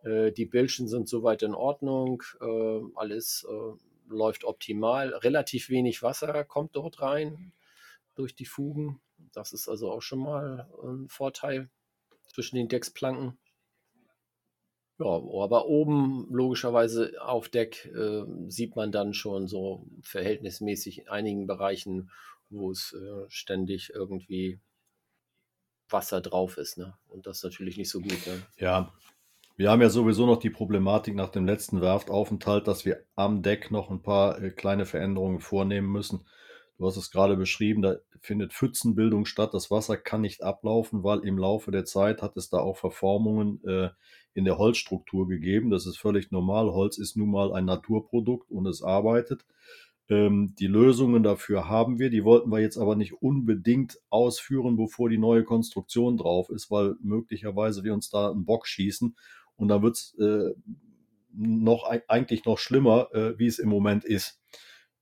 Äh, 0.03 0.31
die 0.33 0.45
Bildchen 0.45 0.87
sind 0.89 1.07
soweit 1.07 1.41
in 1.41 1.55
Ordnung. 1.55 2.21
Äh, 2.41 2.81
alles 2.95 3.47
äh, 3.49 4.13
läuft 4.13 4.43
optimal. 4.43 5.13
Relativ 5.13 5.69
wenig 5.69 6.03
Wasser 6.03 6.43
kommt 6.43 6.75
dort 6.75 7.01
rein 7.01 7.53
durch 8.15 8.35
die 8.35 8.45
Fugen. 8.45 8.99
Das 9.31 9.53
ist 9.53 9.69
also 9.69 9.89
auch 9.91 10.01
schon 10.01 10.19
mal 10.19 10.69
ein 10.83 11.07
Vorteil 11.07 11.69
zwischen 12.35 12.57
den 12.57 12.67
Decksplanken. 12.67 13.37
Ja, 14.97 15.07
aber 15.07 15.65
oben 15.67 16.27
logischerweise 16.29 17.13
auf 17.19 17.49
Deck 17.49 17.85
äh, 17.93 18.23
sieht 18.47 18.75
man 18.75 18.91
dann 18.91 19.13
schon 19.13 19.47
so 19.47 19.85
verhältnismäßig 20.01 20.99
in 20.99 21.07
einigen 21.09 21.47
Bereichen, 21.47 22.11
wo 22.49 22.71
es 22.71 22.93
äh, 22.93 23.29
ständig 23.29 23.91
irgendwie 23.93 24.59
Wasser 25.89 26.21
drauf 26.21 26.57
ist. 26.57 26.77
Ne? 26.77 26.97
Und 27.07 27.25
das 27.25 27.37
ist 27.37 27.43
natürlich 27.43 27.77
nicht 27.77 27.89
so 27.89 27.99
gut. 27.99 28.25
Ne? 28.25 28.41
Ja, 28.57 28.93
wir 29.57 29.69
haben 29.69 29.81
ja 29.81 29.89
sowieso 29.89 30.25
noch 30.25 30.39
die 30.39 30.49
Problematik 30.49 31.15
nach 31.15 31.29
dem 31.29 31.45
letzten 31.45 31.81
Werftaufenthalt, 31.81 32.67
dass 32.67 32.85
wir 32.85 33.03
am 33.15 33.41
Deck 33.41 33.71
noch 33.71 33.89
ein 33.89 34.01
paar 34.01 34.41
äh, 34.41 34.51
kleine 34.51 34.85
Veränderungen 34.85 35.39
vornehmen 35.39 35.91
müssen. 35.91 36.25
Du 36.77 36.85
hast 36.85 36.97
es 36.97 37.09
gerade 37.09 37.37
beschrieben, 37.37 37.81
da 37.81 37.95
findet 38.19 38.53
Pfützenbildung 38.53 39.25
statt. 39.25 39.53
Das 39.53 39.71
Wasser 39.71 39.95
kann 39.95 40.21
nicht 40.21 40.43
ablaufen, 40.43 41.03
weil 41.03 41.19
im 41.19 41.37
Laufe 41.37 41.71
der 41.71 41.85
Zeit 41.85 42.21
hat 42.21 42.35
es 42.35 42.49
da 42.49 42.57
auch 42.57 42.77
Verformungen 42.77 43.63
äh, 43.63 43.89
in 44.33 44.43
der 44.43 44.57
Holzstruktur 44.57 45.27
gegeben. 45.27 45.69
Das 45.69 45.85
ist 45.85 45.97
völlig 45.97 46.31
normal. 46.31 46.71
Holz 46.71 46.97
ist 46.97 47.15
nun 47.15 47.31
mal 47.31 47.53
ein 47.53 47.65
Naturprodukt 47.65 48.51
und 48.51 48.65
es 48.67 48.81
arbeitet. 48.83 49.45
Ähm, 50.09 50.53
die 50.59 50.67
Lösungen 50.67 51.23
dafür 51.23 51.69
haben 51.69 51.97
wir. 51.97 52.09
Die 52.09 52.25
wollten 52.25 52.51
wir 52.51 52.59
jetzt 52.59 52.77
aber 52.77 52.97
nicht 52.97 53.21
unbedingt 53.21 53.97
ausführen, 54.09 54.75
bevor 54.75 55.09
die 55.09 55.17
neue 55.17 55.45
Konstruktion 55.45 56.17
drauf 56.17 56.49
ist, 56.49 56.69
weil 56.69 56.95
möglicherweise 57.01 57.83
wir 57.83 57.93
uns 57.93 58.09
da 58.09 58.31
einen 58.31 58.45
Bock 58.45 58.67
schießen 58.67 59.15
und 59.55 59.67
dann 59.69 59.81
wird 59.81 59.95
es 59.95 60.15
äh, 60.19 60.53
noch 61.31 61.89
eigentlich 62.07 62.45
noch 62.45 62.57
schlimmer, 62.59 63.07
äh, 63.13 63.37
wie 63.39 63.47
es 63.47 63.59
im 63.59 63.69
Moment 63.69 64.03
ist. 64.05 64.41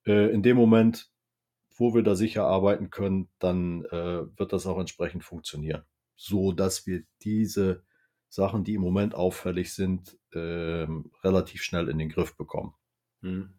Äh, 0.05 0.31
in 0.33 0.43
dem 0.43 0.57
Moment 0.57 1.12
wo 1.75 1.93
wir 1.93 2.03
da 2.03 2.15
sicher 2.15 2.45
arbeiten 2.45 2.89
können, 2.89 3.29
dann 3.39 3.86
äh, 3.86 4.25
wird 4.38 4.53
das 4.53 4.65
auch 4.65 4.79
entsprechend 4.79 5.23
funktionieren. 5.23 5.83
So 6.15 6.51
dass 6.51 6.86
wir 6.86 7.03
diese 7.21 7.83
Sachen, 8.29 8.63
die 8.63 8.73
im 8.73 8.81
Moment 8.81 9.15
auffällig 9.15 9.73
sind, 9.73 10.17
äh, 10.31 10.88
relativ 11.23 11.62
schnell 11.62 11.89
in 11.89 11.99
den 11.99 12.09
Griff 12.09 12.36
bekommen. 12.36 12.73
Hm. 13.21 13.53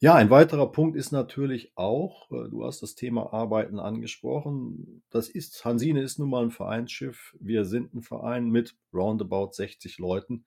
Ja, 0.00 0.14
ein 0.14 0.30
weiterer 0.30 0.70
Punkt 0.70 0.96
ist 0.96 1.10
natürlich 1.10 1.72
auch, 1.76 2.30
äh, 2.30 2.48
du 2.48 2.64
hast 2.64 2.82
das 2.82 2.94
Thema 2.94 3.32
Arbeiten 3.32 3.80
angesprochen. 3.80 5.02
Das 5.10 5.28
ist, 5.28 5.64
Hansine 5.64 6.02
ist 6.02 6.20
nun 6.20 6.30
mal 6.30 6.44
ein 6.44 6.50
Vereinsschiff. 6.52 7.36
Wir 7.40 7.64
sind 7.64 7.94
ein 7.94 8.02
Verein 8.02 8.48
mit 8.48 8.76
roundabout 8.92 9.52
60 9.52 9.98
Leuten, 9.98 10.44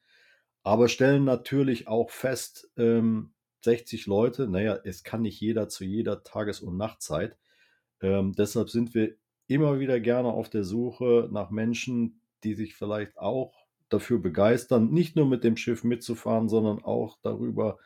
aber 0.63 0.87
stellen 0.87 1.25
natürlich 1.25 1.87
auch 1.89 2.11
fest, 2.11 2.71
ähm, 2.77 3.33
60 3.63 4.07
Leute, 4.07 4.47
naja, 4.47 4.79
es 4.83 5.03
kann 5.03 5.21
nicht 5.21 5.39
jeder 5.39 5.69
zu 5.69 5.85
jeder 5.85 6.23
Tages- 6.23 6.61
und 6.61 6.77
Nachtzeit. 6.77 7.37
Ähm, 8.01 8.33
deshalb 8.33 8.69
sind 8.69 8.93
wir 8.93 9.15
immer 9.47 9.79
wieder 9.79 9.99
gerne 9.99 10.29
auf 10.29 10.49
der 10.49 10.63
Suche 10.63 11.29
nach 11.31 11.51
Menschen, 11.51 12.21
die 12.43 12.55
sich 12.55 12.75
vielleicht 12.75 13.17
auch 13.17 13.53
dafür 13.89 14.19
begeistern, 14.19 14.89
nicht 14.91 15.15
nur 15.15 15.27
mit 15.27 15.43
dem 15.43 15.57
Schiff 15.57 15.83
mitzufahren, 15.83 16.49
sondern 16.49 16.83
auch 16.83 17.17
darüber 17.21 17.77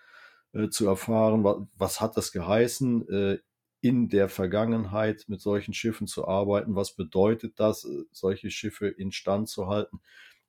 äh, 0.53 0.69
zu 0.69 0.87
erfahren, 0.87 1.43
was, 1.43 1.57
was, 1.77 2.01
hat 2.01 2.17
das 2.17 2.31
geheißen, 2.31 3.09
äh, 3.09 3.37
in 3.81 4.09
der 4.09 4.29
Vergangenheit 4.29 5.25
mit 5.27 5.41
solchen 5.41 5.73
Schiffen 5.73 6.07
zu 6.07 6.27
arbeiten, 6.27 6.75
was 6.75 6.95
bedeutet 6.95 7.59
das, 7.59 7.85
äh, 7.85 8.03
solche 8.11 8.49
Schiffe 8.49 8.87
instand 8.87 9.49
zu 9.49 9.67
halten. 9.67 9.99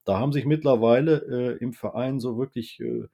Da 0.05 0.19
haben 0.19 0.33
sich 0.33 0.45
mittlerweile 0.47 1.57
äh, 1.57 1.59
im 1.59 1.73
Verein 1.73 2.21
so 2.21 2.39
wirklich 2.39 2.81
äh, 2.81 3.09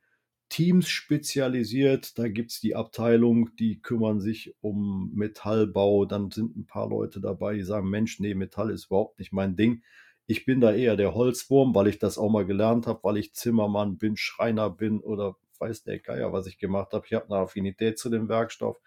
Teams 0.53 0.91
spezialisiert. 0.91 2.19
Da 2.19 2.29
gibt 2.29 2.51
es 2.51 2.61
die 2.61 2.77
Abteilung, 2.77 3.57
die 3.57 3.81
kümmern 3.81 4.21
sich 4.21 4.55
um 4.61 5.11
Metallbau. 5.15 6.05
Dann 6.05 6.31
sind 6.31 6.55
ein 6.59 6.67
paar 6.67 6.91
Leute 6.91 7.23
dabei, 7.23 7.55
die 7.55 7.63
sagen, 7.63 7.89
Mensch, 7.89 8.21
nee, 8.21 8.35
Metall 8.35 8.71
ist 8.71 8.87
überhaupt 8.87 9.19
nicht 9.19 9.33
mein 9.33 9.57
Ding. 9.57 9.83
Ich 10.27 10.45
bin 10.45 10.61
da 10.61 10.75
eher 10.75 10.97
der 10.97 11.15
Holzwurm, 11.15 11.75
weil 11.75 11.87
ich 11.87 11.99
das 11.99 12.19
auch 12.19 12.29
mal 12.29 12.45
gelernt 12.45 12.87
habe, 12.87 13.01
weil 13.03 13.17
ich 13.17 13.33
Zimmermann 13.33 13.97
bin, 13.97 14.19
Schreiner 14.19 14.69
bin 14.69 15.01
oder 15.01 15.37
weiß 15.59 15.85
der 15.85 16.01
Geier, 16.01 16.35
was 16.35 16.47
ich 16.47 16.59
gemacht 16.59 16.93
habe. 16.93 17.07
Ich 17.07 17.15
habe 17.15 17.25
eine 17.31 17.37
Affinität 17.37 17.99
zu 17.99 18.11
dem 18.11 18.29
Werkstoff. 18.29 18.79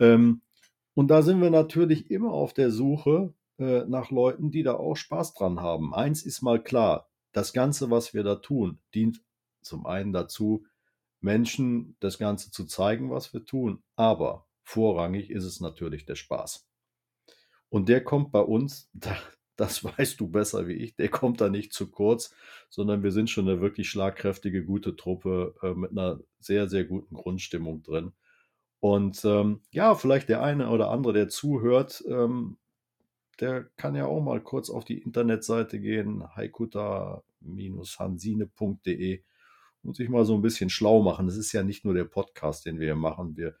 Ähm, 0.00 0.40
und 0.94 1.08
da 1.08 1.20
sind 1.20 1.42
wir 1.42 1.50
natürlich 1.50 2.10
immer 2.10 2.32
auf 2.32 2.54
der 2.54 2.70
Suche 2.70 3.34
äh, 3.58 3.84
nach 3.84 4.10
Leuten, 4.10 4.50
die 4.50 4.62
da 4.62 4.76
auch 4.76 4.96
Spaß 4.96 5.34
dran 5.34 5.60
haben. 5.60 5.92
Eins 5.92 6.22
ist 6.22 6.40
mal 6.40 6.62
klar, 6.62 7.10
das 7.32 7.52
Ganze, 7.52 7.90
was 7.90 8.14
wir 8.14 8.22
da 8.22 8.36
tun, 8.36 8.78
dient 8.94 9.20
zum 9.60 9.84
einen 9.84 10.14
dazu, 10.14 10.64
Menschen 11.26 11.96
das 12.00 12.18
Ganze 12.18 12.50
zu 12.52 12.64
zeigen, 12.64 13.10
was 13.10 13.34
wir 13.34 13.44
tun. 13.44 13.82
Aber 13.96 14.46
vorrangig 14.62 15.30
ist 15.30 15.44
es 15.44 15.60
natürlich 15.60 16.06
der 16.06 16.14
Spaß. 16.14 16.66
Und 17.68 17.88
der 17.88 18.04
kommt 18.04 18.30
bei 18.30 18.40
uns, 18.40 18.88
das 19.56 19.82
weißt 19.84 20.20
du 20.20 20.28
besser 20.28 20.68
wie 20.68 20.74
ich, 20.74 20.94
der 20.94 21.08
kommt 21.08 21.40
da 21.40 21.48
nicht 21.48 21.72
zu 21.72 21.90
kurz, 21.90 22.32
sondern 22.70 23.02
wir 23.02 23.10
sind 23.10 23.28
schon 23.28 23.48
eine 23.48 23.60
wirklich 23.60 23.90
schlagkräftige, 23.90 24.64
gute 24.64 24.94
Truppe 24.94 25.56
äh, 25.62 25.74
mit 25.74 25.90
einer 25.90 26.20
sehr, 26.38 26.68
sehr 26.68 26.84
guten 26.84 27.16
Grundstimmung 27.16 27.82
drin. 27.82 28.12
Und 28.78 29.24
ähm, 29.24 29.62
ja, 29.72 29.96
vielleicht 29.96 30.28
der 30.28 30.42
eine 30.42 30.68
oder 30.68 30.90
andere, 30.90 31.12
der 31.12 31.28
zuhört, 31.28 32.04
ähm, 32.08 32.56
der 33.40 33.64
kann 33.76 33.96
ja 33.96 34.06
auch 34.06 34.22
mal 34.22 34.40
kurz 34.40 34.70
auf 34.70 34.84
die 34.84 34.98
Internetseite 34.98 35.80
gehen, 35.80 36.22
haikuta-hansine.de 36.36 39.22
und 39.86 39.96
sich 39.96 40.08
mal 40.08 40.24
so 40.24 40.34
ein 40.34 40.42
bisschen 40.42 40.70
schlau 40.70 41.02
machen. 41.02 41.28
Es 41.28 41.36
ist 41.36 41.52
ja 41.52 41.62
nicht 41.62 41.84
nur 41.84 41.94
der 41.94 42.04
Podcast, 42.04 42.66
den 42.66 42.78
wir 42.78 42.86
hier 42.86 42.96
machen. 42.96 43.36
Wir 43.36 43.56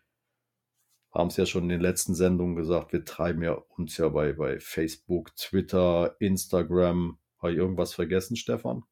haben 1.12 1.28
es 1.28 1.36
ja 1.36 1.46
schon 1.46 1.64
in 1.64 1.68
den 1.70 1.80
letzten 1.80 2.14
Sendungen 2.14 2.56
gesagt, 2.56 2.92
wir 2.92 3.04
treiben 3.04 3.42
ja 3.42 3.52
uns 3.52 3.96
ja 3.96 4.08
bei, 4.08 4.32
bei 4.32 4.60
Facebook, 4.60 5.34
Twitter, 5.36 6.16
Instagram. 6.20 7.18
Habe 7.38 7.52
ich 7.52 7.58
irgendwas 7.58 7.94
vergessen, 7.94 8.36
Stefan? 8.36 8.84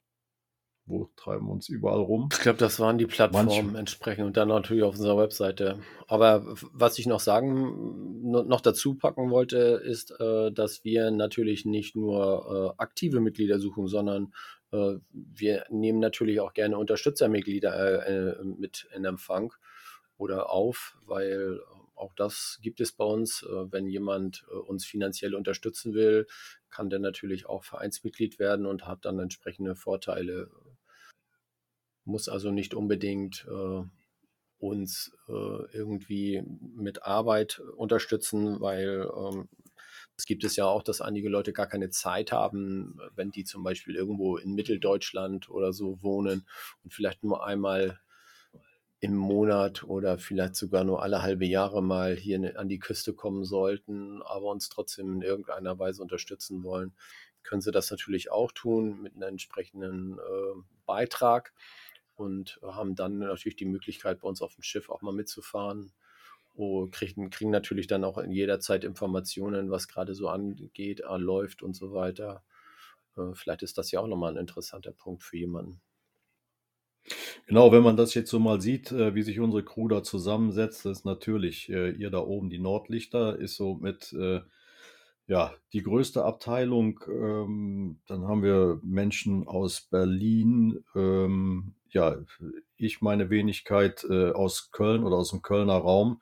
Wo 0.86 1.10
treiben 1.16 1.46
wir 1.46 1.52
uns 1.52 1.70
überall 1.70 2.00
rum? 2.00 2.28
Ich 2.30 2.40
glaube, 2.40 2.58
das 2.58 2.78
waren 2.78 2.98
die 2.98 3.06
Plattformen 3.06 3.46
Manch 3.46 3.78
entsprechend 3.78 4.26
und 4.26 4.36
dann 4.36 4.48
natürlich 4.48 4.82
auf 4.82 4.96
unserer 4.96 5.16
Webseite. 5.16 5.78
Aber 6.08 6.44
was 6.72 6.98
ich 6.98 7.06
noch 7.06 7.20
sagen, 7.20 8.20
noch 8.22 8.60
dazu 8.60 8.94
packen 8.94 9.30
wollte, 9.30 9.56
ist, 9.82 10.10
äh, 10.20 10.52
dass 10.52 10.84
wir 10.84 11.10
natürlich 11.10 11.64
nicht 11.64 11.96
nur 11.96 12.74
äh, 12.76 12.82
aktive 12.82 13.20
Mitglieder 13.20 13.58
suchen, 13.58 13.88
sondern 13.88 14.34
wir 15.12 15.66
nehmen 15.70 16.00
natürlich 16.00 16.40
auch 16.40 16.52
gerne 16.52 16.78
Unterstützermitglieder 16.78 18.06
äh, 18.06 18.30
äh, 18.30 18.44
mit 18.44 18.88
in 18.94 19.04
Empfang 19.04 19.52
oder 20.16 20.50
auf, 20.50 20.96
weil 21.06 21.60
auch 21.94 22.12
das 22.14 22.58
gibt 22.60 22.80
es 22.80 22.92
bei 22.92 23.04
uns. 23.04 23.46
Wenn 23.48 23.86
jemand 23.86 24.44
uns 24.48 24.84
finanziell 24.84 25.34
unterstützen 25.34 25.94
will, 25.94 26.26
kann 26.70 26.90
der 26.90 26.98
natürlich 26.98 27.46
auch 27.46 27.62
Vereinsmitglied 27.62 28.40
werden 28.40 28.66
und 28.66 28.84
hat 28.86 29.04
dann 29.04 29.20
entsprechende 29.20 29.76
Vorteile. 29.76 30.50
Muss 32.04 32.28
also 32.28 32.50
nicht 32.50 32.74
unbedingt 32.74 33.46
uns 34.58 35.16
irgendwie 35.28 36.42
mit 36.74 37.04
Arbeit 37.04 37.60
unterstützen, 37.76 38.60
weil 38.60 39.08
ähm, 39.16 39.48
es 40.16 40.26
gibt 40.26 40.44
es 40.44 40.56
ja 40.56 40.66
auch, 40.66 40.82
dass 40.82 41.00
einige 41.00 41.28
Leute 41.28 41.52
gar 41.52 41.66
keine 41.66 41.90
Zeit 41.90 42.32
haben, 42.32 42.98
wenn 43.14 43.30
die 43.30 43.44
zum 43.44 43.62
Beispiel 43.62 43.96
irgendwo 43.96 44.36
in 44.36 44.54
Mitteldeutschland 44.54 45.48
oder 45.50 45.72
so 45.72 46.02
wohnen 46.02 46.46
und 46.82 46.92
vielleicht 46.92 47.24
nur 47.24 47.44
einmal 47.44 47.98
im 49.00 49.16
Monat 49.16 49.84
oder 49.84 50.18
vielleicht 50.18 50.56
sogar 50.56 50.84
nur 50.84 51.02
alle 51.02 51.20
halbe 51.20 51.44
Jahre 51.44 51.82
mal 51.82 52.16
hier 52.16 52.38
ne, 52.38 52.56
an 52.56 52.68
die 52.68 52.78
Küste 52.78 53.12
kommen 53.12 53.44
sollten, 53.44 54.22
aber 54.22 54.46
uns 54.46 54.68
trotzdem 54.68 55.16
in 55.16 55.22
irgendeiner 55.22 55.78
Weise 55.78 56.00
unterstützen 56.00 56.62
wollen, 56.62 56.94
können 57.42 57.60
sie 57.60 57.72
das 57.72 57.90
natürlich 57.90 58.30
auch 58.30 58.50
tun 58.52 59.02
mit 59.02 59.14
einem 59.14 59.30
entsprechenden 59.30 60.18
äh, 60.18 60.60
Beitrag 60.86 61.52
und 62.14 62.60
haben 62.62 62.94
dann 62.94 63.18
natürlich 63.18 63.56
die 63.56 63.66
Möglichkeit, 63.66 64.20
bei 64.20 64.28
uns 64.28 64.40
auf 64.40 64.54
dem 64.54 64.62
Schiff 64.62 64.88
auch 64.88 65.02
mal 65.02 65.12
mitzufahren 65.12 65.92
oh, 66.56 66.86
kriegen, 66.90 67.30
kriegen 67.30 67.50
natürlich 67.50 67.86
dann 67.86 68.04
auch 68.04 68.18
in 68.18 68.30
jeder 68.30 68.60
Zeit 68.60 68.84
Informationen, 68.84 69.70
was 69.70 69.88
gerade 69.88 70.14
so 70.14 70.28
angeht, 70.28 71.00
äh, 71.00 71.16
läuft 71.16 71.62
und 71.62 71.74
so 71.74 71.92
weiter. 71.92 72.44
Äh, 73.16 73.34
vielleicht 73.34 73.62
ist 73.62 73.78
das 73.78 73.90
ja 73.90 74.00
auch 74.00 74.06
nochmal 74.06 74.32
ein 74.32 74.40
interessanter 74.40 74.92
Punkt 74.92 75.22
für 75.22 75.36
jemanden. 75.36 75.80
Genau, 77.46 77.72
wenn 77.72 77.82
man 77.82 77.96
das 77.96 78.14
jetzt 78.14 78.30
so 78.30 78.38
mal 78.38 78.60
sieht, 78.60 78.90
äh, 78.92 79.14
wie 79.14 79.22
sich 79.22 79.40
unsere 79.40 79.64
Crew 79.64 79.88
da 79.88 80.02
zusammensetzt, 80.02 80.86
ist 80.86 81.04
natürlich, 81.04 81.68
ihr 81.68 82.10
da 82.10 82.20
oben, 82.20 82.48
die 82.48 82.58
Nordlichter, 82.58 83.38
ist 83.38 83.56
so 83.56 83.74
mit, 83.74 84.14
ja, 85.26 85.54
die 85.72 85.82
größte 85.82 86.22
Abteilung. 86.24 87.00
Ähm, 87.08 87.98
dann 88.06 88.28
haben 88.28 88.42
wir 88.42 88.78
Menschen 88.82 89.46
aus 89.46 89.82
Berlin, 89.90 90.84
ähm, 90.94 91.74
ja, 91.88 92.18
ich 92.76 93.00
meine 93.00 93.30
Wenigkeit 93.30 94.04
aus 94.04 94.70
Köln 94.70 95.04
oder 95.04 95.16
aus 95.16 95.30
dem 95.30 95.42
Kölner 95.42 95.76
Raum. 95.76 96.20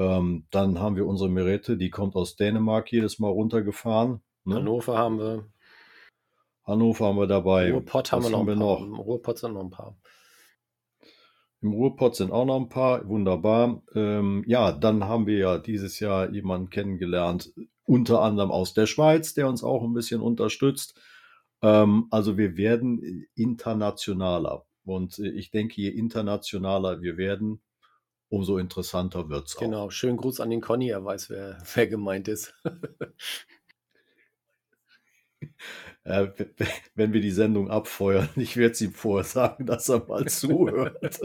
Ähm, 0.00 0.46
dann 0.50 0.80
haben 0.80 0.96
wir 0.96 1.06
unsere 1.06 1.28
Merete, 1.28 1.76
die 1.76 1.90
kommt 1.90 2.16
aus 2.16 2.34
Dänemark 2.34 2.90
jedes 2.90 3.18
Mal 3.18 3.28
runtergefahren. 3.28 4.22
Ne? 4.44 4.54
Hannover 4.54 4.96
haben 4.96 5.18
wir. 5.18 5.44
Hannover 6.64 7.06
haben 7.06 7.18
wir 7.18 7.26
dabei. 7.26 7.70
Ruhrpott 7.70 8.10
haben 8.10 8.22
wir 8.22 8.30
noch, 8.30 8.38
haben 8.38 8.46
wir 8.46 8.56
noch. 8.56 8.80
Ruhrpott 8.80 9.38
sind 9.38 9.52
noch 9.52 9.60
ein 9.64 9.70
paar. 9.70 9.98
Im 11.60 11.74
Ruhrpott 11.74 12.16
sind 12.16 12.32
auch 12.32 12.46
noch 12.46 12.58
ein 12.58 12.70
paar, 12.70 13.06
wunderbar. 13.06 13.82
Ähm, 13.94 14.42
ja, 14.46 14.72
dann 14.72 15.04
haben 15.04 15.26
wir 15.26 15.36
ja 15.36 15.58
dieses 15.58 16.00
Jahr 16.00 16.30
jemanden 16.30 16.70
kennengelernt, 16.70 17.52
unter 17.84 18.22
anderem 18.22 18.50
aus 18.50 18.72
der 18.72 18.86
Schweiz, 18.86 19.34
der 19.34 19.48
uns 19.48 19.62
auch 19.62 19.84
ein 19.84 19.92
bisschen 19.92 20.22
unterstützt. 20.22 20.98
Ähm, 21.60 22.06
also 22.10 22.38
wir 22.38 22.56
werden 22.56 23.26
internationaler. 23.34 24.64
Und 24.86 25.18
äh, 25.18 25.28
ich 25.28 25.50
denke, 25.50 25.82
je 25.82 25.90
internationaler 25.90 27.02
wir 27.02 27.18
werden, 27.18 27.60
umso 28.30 28.56
interessanter 28.56 29.28
wird 29.28 29.48
es 29.48 29.56
auch. 29.56 29.60
Genau, 29.60 29.90
schönen 29.90 30.16
Gruß 30.16 30.40
an 30.40 30.48
den 30.50 30.62
Conny, 30.62 30.88
er 30.88 31.04
weiß, 31.04 31.28
wer, 31.30 31.58
wer 31.74 31.86
gemeint 31.86 32.28
ist. 32.28 32.54
äh, 36.04 36.28
wenn 36.94 37.12
wir 37.12 37.20
die 37.20 37.30
Sendung 37.30 37.70
abfeuern, 37.70 38.28
ich 38.36 38.56
werde 38.56 38.72
es 38.72 38.80
ihm 38.80 38.94
vorher 38.94 39.24
sagen, 39.24 39.66
dass 39.66 39.88
er 39.88 40.06
mal 40.06 40.24
zuhört. 40.28 41.20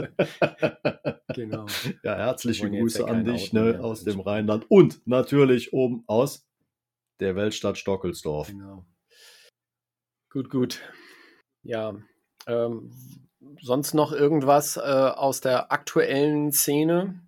genau. 1.34 1.68
Ja, 2.04 2.16
herzliche 2.18 2.70
Grüße 2.70 3.08
an 3.08 3.24
dich 3.24 3.54
ne, 3.54 3.80
aus 3.82 4.04
dem 4.04 4.20
Rheinland 4.20 4.70
und 4.70 5.08
natürlich 5.08 5.72
oben 5.74 6.04
aus 6.08 6.46
der 7.20 7.36
Weltstadt 7.36 7.78
Stockelsdorf. 7.78 8.48
Genau. 8.48 8.86
Gut, 10.30 10.50
gut. 10.50 10.82
Ja, 11.64 11.96
ähm, 12.48 12.92
sonst 13.62 13.94
noch 13.94 14.12
irgendwas 14.12 14.78
äh, 14.78 14.82
aus 14.82 15.42
der 15.42 15.72
aktuellen 15.72 16.52
Szene? 16.52 17.22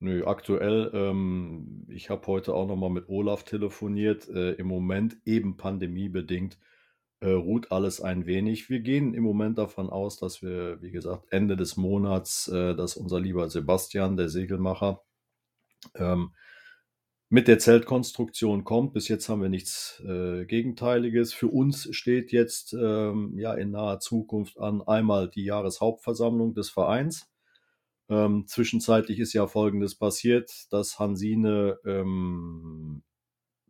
Nö, 0.00 0.24
aktuell, 0.26 0.90
ähm, 0.94 1.86
ich 1.88 2.10
habe 2.10 2.26
heute 2.26 2.54
auch 2.54 2.66
noch 2.66 2.76
mal 2.76 2.90
mit 2.90 3.08
Olaf 3.08 3.44
telefoniert. 3.44 4.28
Äh, 4.28 4.54
Im 4.54 4.66
Moment, 4.66 5.16
eben 5.24 5.56
pandemiebedingt, 5.56 6.58
äh, 7.20 7.30
ruht 7.30 7.70
alles 7.70 8.00
ein 8.00 8.26
wenig. 8.26 8.68
Wir 8.68 8.80
gehen 8.80 9.14
im 9.14 9.22
Moment 9.22 9.58
davon 9.58 9.90
aus, 9.90 10.18
dass 10.18 10.42
wir, 10.42 10.82
wie 10.82 10.90
gesagt, 10.90 11.26
Ende 11.30 11.56
des 11.56 11.76
Monats, 11.76 12.48
äh, 12.48 12.74
dass 12.74 12.96
unser 12.96 13.20
lieber 13.20 13.48
Sebastian, 13.48 14.16
der 14.16 14.28
Segelmacher, 14.28 15.02
ähm, 15.94 16.32
mit 17.32 17.48
der 17.48 17.58
Zeltkonstruktion 17.58 18.62
kommt. 18.62 18.92
Bis 18.92 19.08
jetzt 19.08 19.28
haben 19.30 19.40
wir 19.40 19.48
nichts 19.48 20.02
äh, 20.06 20.44
Gegenteiliges. 20.44 21.32
Für 21.32 21.48
uns 21.48 21.88
steht 21.96 22.30
jetzt 22.30 22.74
ähm, 22.74 23.38
ja 23.38 23.54
in 23.54 23.70
naher 23.70 24.00
Zukunft 24.00 24.60
an 24.60 24.82
einmal 24.82 25.30
die 25.30 25.44
Jahreshauptversammlung 25.44 26.52
des 26.52 26.68
Vereins. 26.68 27.32
Ähm, 28.10 28.44
zwischenzeitlich 28.46 29.18
ist 29.18 29.32
ja 29.32 29.46
Folgendes 29.46 29.94
passiert, 29.94 30.70
dass 30.74 30.98
Hansine 30.98 31.78
ähm, 31.86 33.02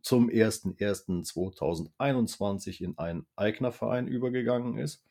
zum 0.01 0.27
01.01.2021 0.27 2.81
in 2.81 2.97
einen 2.97 3.25
Eignerverein 3.37 4.09
übergegangen 4.09 4.77
ist. 4.77 5.05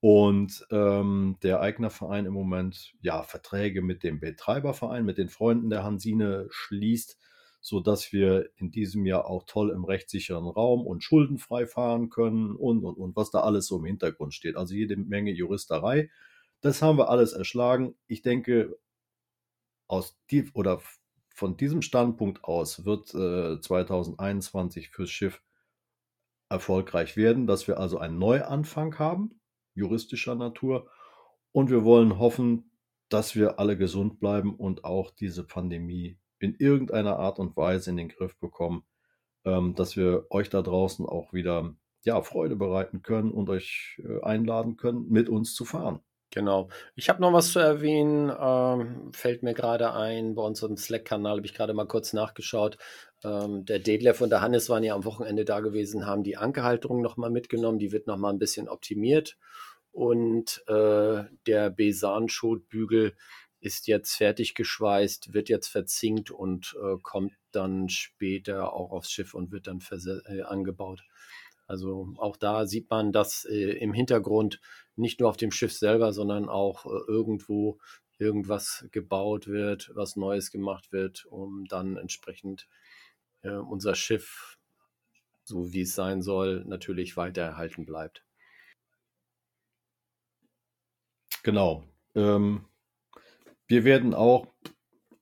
Und 0.00 0.66
ähm, 0.70 1.36
der 1.42 1.60
Eignerverein 1.60 2.24
im 2.24 2.32
Moment 2.32 2.94
ja 3.02 3.22
Verträge 3.22 3.82
mit 3.82 4.02
dem 4.02 4.18
Betreiberverein, 4.18 5.04
mit 5.04 5.18
den 5.18 5.28
Freunden 5.28 5.68
der 5.68 5.84
Hansine 5.84 6.46
schließt, 6.48 7.18
sodass 7.60 8.12
wir 8.12 8.50
in 8.56 8.70
diesem 8.70 9.04
Jahr 9.04 9.26
auch 9.26 9.44
toll 9.44 9.70
im 9.70 9.84
rechtssicheren 9.84 10.46
Raum 10.46 10.86
und 10.86 11.04
schuldenfrei 11.04 11.66
fahren 11.66 12.08
können 12.08 12.56
und, 12.56 12.84
und, 12.84 12.94
und 12.96 13.16
was 13.16 13.30
da 13.30 13.40
alles 13.40 13.66
so 13.66 13.78
im 13.78 13.84
Hintergrund 13.84 14.34
steht. 14.34 14.56
Also 14.56 14.74
jede 14.74 14.96
Menge 14.96 15.30
Juristerei. 15.30 16.10
Das 16.62 16.82
haben 16.82 16.98
wir 16.98 17.10
alles 17.10 17.32
erschlagen. 17.32 17.94
Ich 18.06 18.22
denke, 18.22 18.78
aus 19.88 20.18
die, 20.30 20.50
oder 20.54 20.80
von 21.34 21.56
diesem 21.56 21.82
Standpunkt 21.82 22.44
aus 22.44 22.84
wird 22.84 23.14
äh, 23.14 23.60
2021 23.60 24.90
fürs 24.90 25.10
Schiff 25.10 25.42
erfolgreich 26.48 27.16
werden, 27.16 27.46
dass 27.46 27.68
wir 27.68 27.78
also 27.78 27.98
einen 27.98 28.18
Neuanfang 28.18 28.98
haben, 28.98 29.40
juristischer 29.74 30.34
Natur. 30.34 30.90
Und 31.52 31.70
wir 31.70 31.84
wollen 31.84 32.18
hoffen, 32.18 32.70
dass 33.08 33.34
wir 33.34 33.58
alle 33.58 33.76
gesund 33.76 34.20
bleiben 34.20 34.54
und 34.54 34.84
auch 34.84 35.10
diese 35.10 35.44
Pandemie 35.44 36.19
in 36.40 36.54
irgendeiner 36.56 37.18
Art 37.18 37.38
und 37.38 37.56
Weise 37.56 37.90
in 37.90 37.96
den 37.96 38.08
Griff 38.08 38.36
bekommen, 38.38 38.84
ähm, 39.44 39.74
dass 39.74 39.96
wir 39.96 40.26
euch 40.30 40.50
da 40.50 40.62
draußen 40.62 41.06
auch 41.06 41.32
wieder 41.32 41.74
ja, 42.04 42.20
Freude 42.22 42.56
bereiten 42.56 43.02
können 43.02 43.30
und 43.30 43.50
euch 43.50 44.00
äh, 44.04 44.22
einladen 44.22 44.76
können, 44.76 45.08
mit 45.08 45.28
uns 45.28 45.54
zu 45.54 45.64
fahren. 45.64 46.00
Genau. 46.32 46.68
Ich 46.94 47.08
habe 47.08 47.20
noch 47.20 47.32
was 47.32 47.50
zu 47.52 47.58
erwähnen, 47.58 48.32
ähm, 48.38 49.10
fällt 49.12 49.42
mir 49.42 49.52
gerade 49.52 49.92
ein. 49.94 50.36
Bei 50.36 50.42
unserem 50.42 50.76
Slack-Kanal 50.76 51.38
habe 51.38 51.46
ich 51.46 51.54
gerade 51.54 51.74
mal 51.74 51.88
kurz 51.88 52.12
nachgeschaut. 52.12 52.78
Ähm, 53.24 53.64
der 53.64 53.80
Detlef 53.80 54.20
und 54.20 54.30
der 54.30 54.40
Hannes 54.40 54.68
waren 54.70 54.84
ja 54.84 54.94
am 54.94 55.04
Wochenende 55.04 55.44
da 55.44 55.58
gewesen, 55.58 56.06
haben 56.06 56.22
die 56.22 56.36
Ankerhalterung 56.36 57.02
nochmal 57.02 57.30
mitgenommen. 57.30 57.80
Die 57.80 57.90
wird 57.90 58.06
nochmal 58.06 58.32
ein 58.32 58.38
bisschen 58.38 58.68
optimiert. 58.68 59.36
Und 59.90 60.62
äh, 60.68 61.24
der 61.46 61.70
Besan-Schotbügel 61.70 63.16
ist 63.60 63.86
jetzt 63.86 64.14
fertig 64.14 64.54
geschweißt, 64.54 65.32
wird 65.34 65.48
jetzt 65.48 65.68
verzinkt 65.68 66.30
und 66.30 66.76
äh, 66.82 66.96
kommt 67.02 67.32
dann 67.52 67.88
später 67.88 68.72
auch 68.72 68.90
aufs 68.90 69.10
Schiff 69.10 69.34
und 69.34 69.52
wird 69.52 69.66
dann 69.66 69.80
äh, 70.26 70.42
angebaut. 70.42 71.02
Also 71.66 72.14
auch 72.16 72.36
da 72.36 72.66
sieht 72.66 72.90
man, 72.90 73.12
dass 73.12 73.44
äh, 73.44 73.72
im 73.78 73.92
Hintergrund 73.92 74.60
nicht 74.96 75.20
nur 75.20 75.28
auf 75.28 75.36
dem 75.36 75.52
Schiff 75.52 75.72
selber, 75.72 76.12
sondern 76.12 76.48
auch 76.48 76.86
äh, 76.86 76.98
irgendwo 77.06 77.78
irgendwas 78.18 78.86
gebaut 78.90 79.46
wird, 79.46 79.90
was 79.94 80.16
Neues 80.16 80.50
gemacht 80.50 80.92
wird, 80.92 81.26
um 81.26 81.66
dann 81.66 81.96
entsprechend 81.96 82.68
äh, 83.42 83.50
unser 83.50 83.94
Schiff, 83.94 84.58
so 85.44 85.72
wie 85.72 85.82
es 85.82 85.94
sein 85.94 86.22
soll, 86.22 86.64
natürlich 86.66 87.16
weiter 87.16 87.42
erhalten 87.42 87.86
bleibt. 87.86 88.24
Genau. 91.42 91.84
Ähm, 92.14 92.66
wir 93.70 93.84
werden 93.84 94.14
auch, 94.14 94.48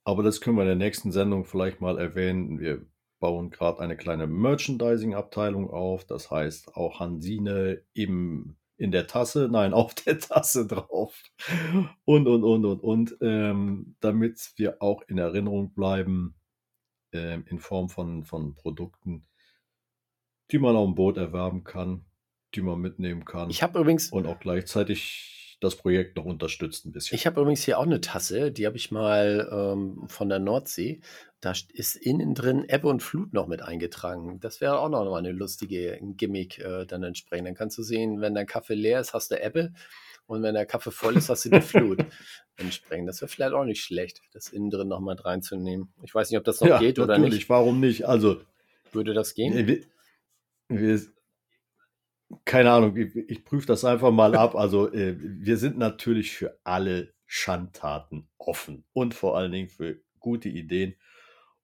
aber 0.05 0.23
das 0.23 0.41
können 0.41 0.57
wir 0.57 0.63
in 0.63 0.69
der 0.69 0.77
nächsten 0.77 1.13
Sendung 1.13 1.45
vielleicht 1.45 1.83
mal 1.83 1.99
erwähnen, 1.99 2.59
wir 2.59 2.87
bauen 3.21 3.51
gerade 3.51 3.81
eine 3.81 3.97
kleine 3.97 4.27
Merchandising-Abteilung 4.27 5.71
auf. 5.71 6.07
Das 6.07 6.31
heißt, 6.31 6.75
auch 6.75 6.99
Hansine 6.99 7.83
im, 7.93 8.57
in 8.79 8.91
der 8.91 9.07
Tasse, 9.07 9.49
nein, 9.51 9.73
auf 9.75 9.95
der 9.95 10.19
Tasse 10.19 10.67
drauf. 10.67 11.23
Und, 12.05 12.27
und, 12.27 12.43
und, 12.43 12.65
und, 12.65 12.81
und. 12.81 13.17
Ähm, 13.21 13.97
damit 14.01 14.53
wir 14.57 14.81
auch 14.81 15.03
in 15.09 15.19
Erinnerung 15.19 15.75
bleiben, 15.75 16.35
ähm, 17.13 17.45
in 17.49 17.59
Form 17.59 17.91
von, 17.91 18.25
von 18.25 18.55
Produkten, 18.55 19.27
die 20.51 20.59
man 20.59 20.75
auf 20.75 20.87
dem 20.87 20.95
Boot 20.95 21.19
erwerben 21.19 21.65
kann, 21.65 22.07
die 22.55 22.63
man 22.63 22.81
mitnehmen 22.81 23.27
kann. 23.27 23.51
Ich 23.51 23.63
habe 23.63 23.79
übrigens. 23.81 24.11
Und 24.11 24.27
auch 24.27 24.41
gleichzeitig 24.41 25.38
das 25.61 25.77
Projekt 25.77 26.17
noch 26.17 26.25
unterstützt 26.25 26.87
ein 26.87 26.93
bisschen. 26.93 27.17
Ich 27.17 27.27
habe 27.27 27.41
übrigens 27.41 27.65
hier 27.65 27.79
auch 27.79 27.87
eine 27.87 28.01
Tasse, 28.01 28.53
die 28.53 28.67
habe 28.67 28.77
ich 28.77 28.91
mal 28.91 29.49
ähm, 29.51 30.09
von 30.09 30.29
der 30.29 30.39
Nordsee. 30.39 31.01
Da 31.41 31.53
ist 31.73 31.97
innen 31.97 32.35
drin 32.35 32.65
Ebbe 32.69 32.89
und 32.89 33.03
Flut 33.03 33.33
noch 33.33 33.47
mit 33.47 33.63
eingetragen. 33.63 34.41
Das 34.41 34.61
wäre 34.61 34.79
auch 34.81 34.89
noch 34.89 35.05
mal 35.05 35.19
eine 35.19 35.33
lustige 35.33 35.99
Gimmick 36.01 36.59
äh, 36.59 36.85
dann 36.87 37.03
entsprechend. 37.03 37.47
Dann 37.47 37.55
kannst 37.55 37.79
du 37.79 37.83
sehen, 37.83 38.21
wenn 38.21 38.35
dein 38.35 38.47
Kaffee 38.47 38.75
leer 38.75 39.01
ist, 39.01 39.15
hast 39.15 39.31
du 39.31 39.41
Ebbe. 39.41 39.73
Und 40.27 40.43
wenn 40.43 40.55
der 40.55 40.67
Kaffee 40.67 40.91
voll 40.91 41.17
ist, 41.17 41.29
hast 41.29 41.45
du 41.47 41.51
die 41.51 41.61
Flut 41.61 42.05
entsprechend. 42.57 43.09
Das 43.09 43.21
wäre 43.21 43.29
vielleicht 43.29 43.55
auch 43.55 43.65
nicht 43.65 43.83
schlecht, 43.83 44.21
das 44.33 44.49
innen 44.49 44.71
drin 44.71 44.89
noch 44.89 45.01
mal 45.01 45.17
reinzunehmen. 45.17 45.93
Ich 46.03 46.15
weiß 46.15 46.31
nicht, 46.31 46.39
ob 46.39 46.45
das 46.45 46.61
noch 46.61 46.69
ja, 46.69 46.79
geht 46.79 46.99
oder 46.99 47.19
nicht. 47.19 47.49
Warum 47.49 47.81
nicht? 47.81 48.07
Also 48.07 48.41
würde 48.93 49.15
das 49.15 49.35
gehen? 49.35 49.67
Wir, 49.67 49.81
wir, 50.69 51.01
keine 52.45 52.71
Ahnung, 52.73 52.97
ich, 52.97 53.15
ich 53.17 53.45
prüfe 53.45 53.67
das 53.67 53.85
einfach 53.85 54.11
mal 54.11 54.35
ab. 54.35 54.55
Also 54.55 54.93
äh, 54.93 55.17
wir 55.19 55.57
sind 55.57 55.79
natürlich 55.79 56.33
für 56.33 56.59
alle 56.65 57.13
Schandtaten 57.27 58.29
offen 58.39 58.85
und 58.93 59.15
vor 59.15 59.37
allen 59.37 59.53
Dingen 59.53 59.69
für 59.69 60.01
gute 60.19 60.49
Ideen 60.49 60.95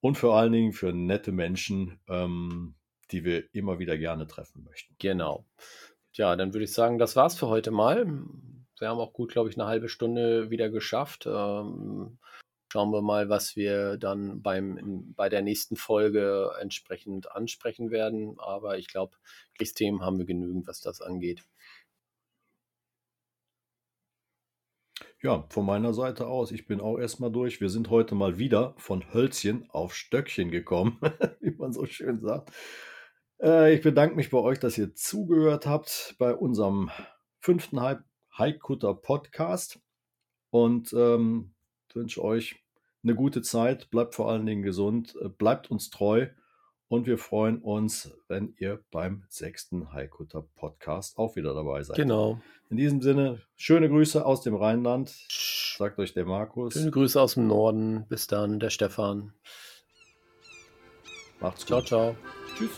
und 0.01 0.17
vor 0.17 0.37
allen 0.37 0.53
Dingen 0.53 0.73
für 0.73 0.93
nette 0.93 1.33
Menschen, 1.33 1.99
ähm, 2.09 2.75
die 3.11 3.25
wir 3.25 3.55
immer 3.55 3.79
wieder 3.79 3.97
gerne 3.99 4.27
treffen 4.27 4.65
möchten. 4.65 4.95
Genau. 4.99 5.47
Ja, 6.13 6.37
dann 6.37 6.55
würde 6.55 6.65
ich 6.65 6.73
sagen, 6.73 6.99
das 6.99 7.17
war's 7.17 7.37
für 7.37 7.49
heute 7.49 7.71
mal. 7.71 8.07
Wir 8.79 8.89
haben 8.89 9.01
auch 9.01 9.13
gut, 9.13 9.33
glaube 9.33 9.49
ich, 9.49 9.59
eine 9.59 9.67
halbe 9.67 9.89
Stunde 9.89 10.51
wieder 10.51 10.71
geschafft. 10.71 11.27
Ähm, 11.27 12.19
Schauen 12.75 12.91
wir 12.91 13.03
mal, 13.03 13.29
was 13.29 13.55
wir 13.55 13.99
dann 13.99 14.43
beim, 14.43 15.15
bei 15.15 15.29
der 15.29 15.43
nächsten 15.43 15.77
Folge 15.77 16.51
entsprechend 16.61 17.31
ansprechen 17.31 17.93
werden. 17.93 18.35
Aber 18.41 18.79
ich 18.79 18.89
glaube, 18.89 19.17
Kriegsthemen 19.57 20.01
haben 20.01 20.19
wir 20.19 20.25
genügend, 20.25 20.67
was 20.67 20.81
das 20.81 21.01
angeht. 21.01 21.45
Ja, 25.23 25.47
von 25.51 25.65
meiner 25.65 25.95
Seite 25.95 26.27
aus, 26.27 26.51
ich 26.51 26.67
bin 26.67 26.81
auch 26.81 26.99
erstmal 26.99 27.31
durch. 27.31 27.61
Wir 27.61 27.69
sind 27.69 27.91
heute 27.91 28.17
mal 28.17 28.39
wieder 28.39 28.75
von 28.77 29.15
Hölzchen 29.15 29.71
auf 29.71 29.95
Stöckchen 29.95 30.51
gekommen, 30.51 30.99
wie 31.41 31.53
man 31.53 31.73
so 31.73 31.87
schön 31.87 32.19
sagt. 32.19 32.51
Äh, 33.41 33.73
ich 33.73 33.83
bedanke 33.83 34.17
mich 34.17 34.31
bei 34.31 34.39
euch, 34.39 34.59
dass 34.59 34.77
ihr 34.77 34.97
zugehört 34.97 35.67
habt 35.67 36.17
bei 36.19 36.35
unserem 36.35 36.91
fünften 37.39 37.79
Haikutter 38.37 38.95
Podcast 38.95 39.79
und 40.51 40.93
ähm, 40.93 41.55
wünsche 41.95 42.21
euch 42.21 42.64
eine 43.05 43.15
gute 43.15 43.43
Zeit. 43.43 43.91
Bleibt 43.91 44.15
vor 44.15 44.31
allen 44.31 44.47
Dingen 44.47 44.63
gesund, 44.63 45.15
äh, 45.23 45.29
bleibt 45.29 45.71
uns 45.71 45.91
treu 45.91 46.27
und 46.89 47.07
wir 47.07 47.19
freuen 47.19 47.59
uns, 47.59 48.13
wenn 48.29 48.55
ihr 48.59 48.81
beim 48.91 49.25
sechsten 49.29 49.93
Haikutter 49.93 50.45
Podcast 50.55 51.19
auch 51.19 51.37
wieder 51.37 51.55
dabei 51.55 51.83
seid. 51.83 51.97
Genau. 51.97 52.41
In 52.71 52.77
diesem 52.77 53.03
Sinne, 53.03 53.41
schöne 53.57 53.89
Grüße 53.89 54.25
aus 54.25 54.43
dem 54.43 54.55
Rheinland. 54.55 55.15
Sagt 55.77 55.99
euch 55.99 56.15
der 56.15 56.25
Markus. 56.25 56.75
Schöne 56.75 56.91
Grüße 56.91 57.21
aus 57.21 57.35
dem 57.35 57.47
Norden. 57.47 58.07
Bis 58.09 58.27
dann, 58.27 58.59
der 58.59 58.71
Stefan. 58.71 59.33
Macht's 61.41 61.67
Ciao, 61.67 61.81
gut. 61.81 61.89
ciao. 61.89 62.17
Tschüss. 62.57 62.71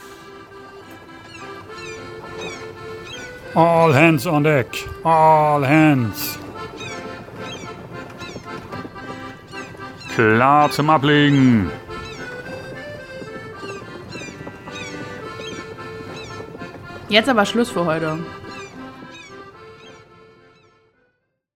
All 3.55 3.95
hands 3.95 4.27
on 4.27 4.45
deck. 4.45 4.67
All 5.03 5.67
hands. 5.67 6.39
Klar 10.17 10.71
zum 10.71 10.89
Ablegen. 10.89 11.71
Jetzt 17.11 17.29
aber 17.29 17.45
Schluss 17.45 17.69
für 17.69 17.85
heute. 17.85 18.17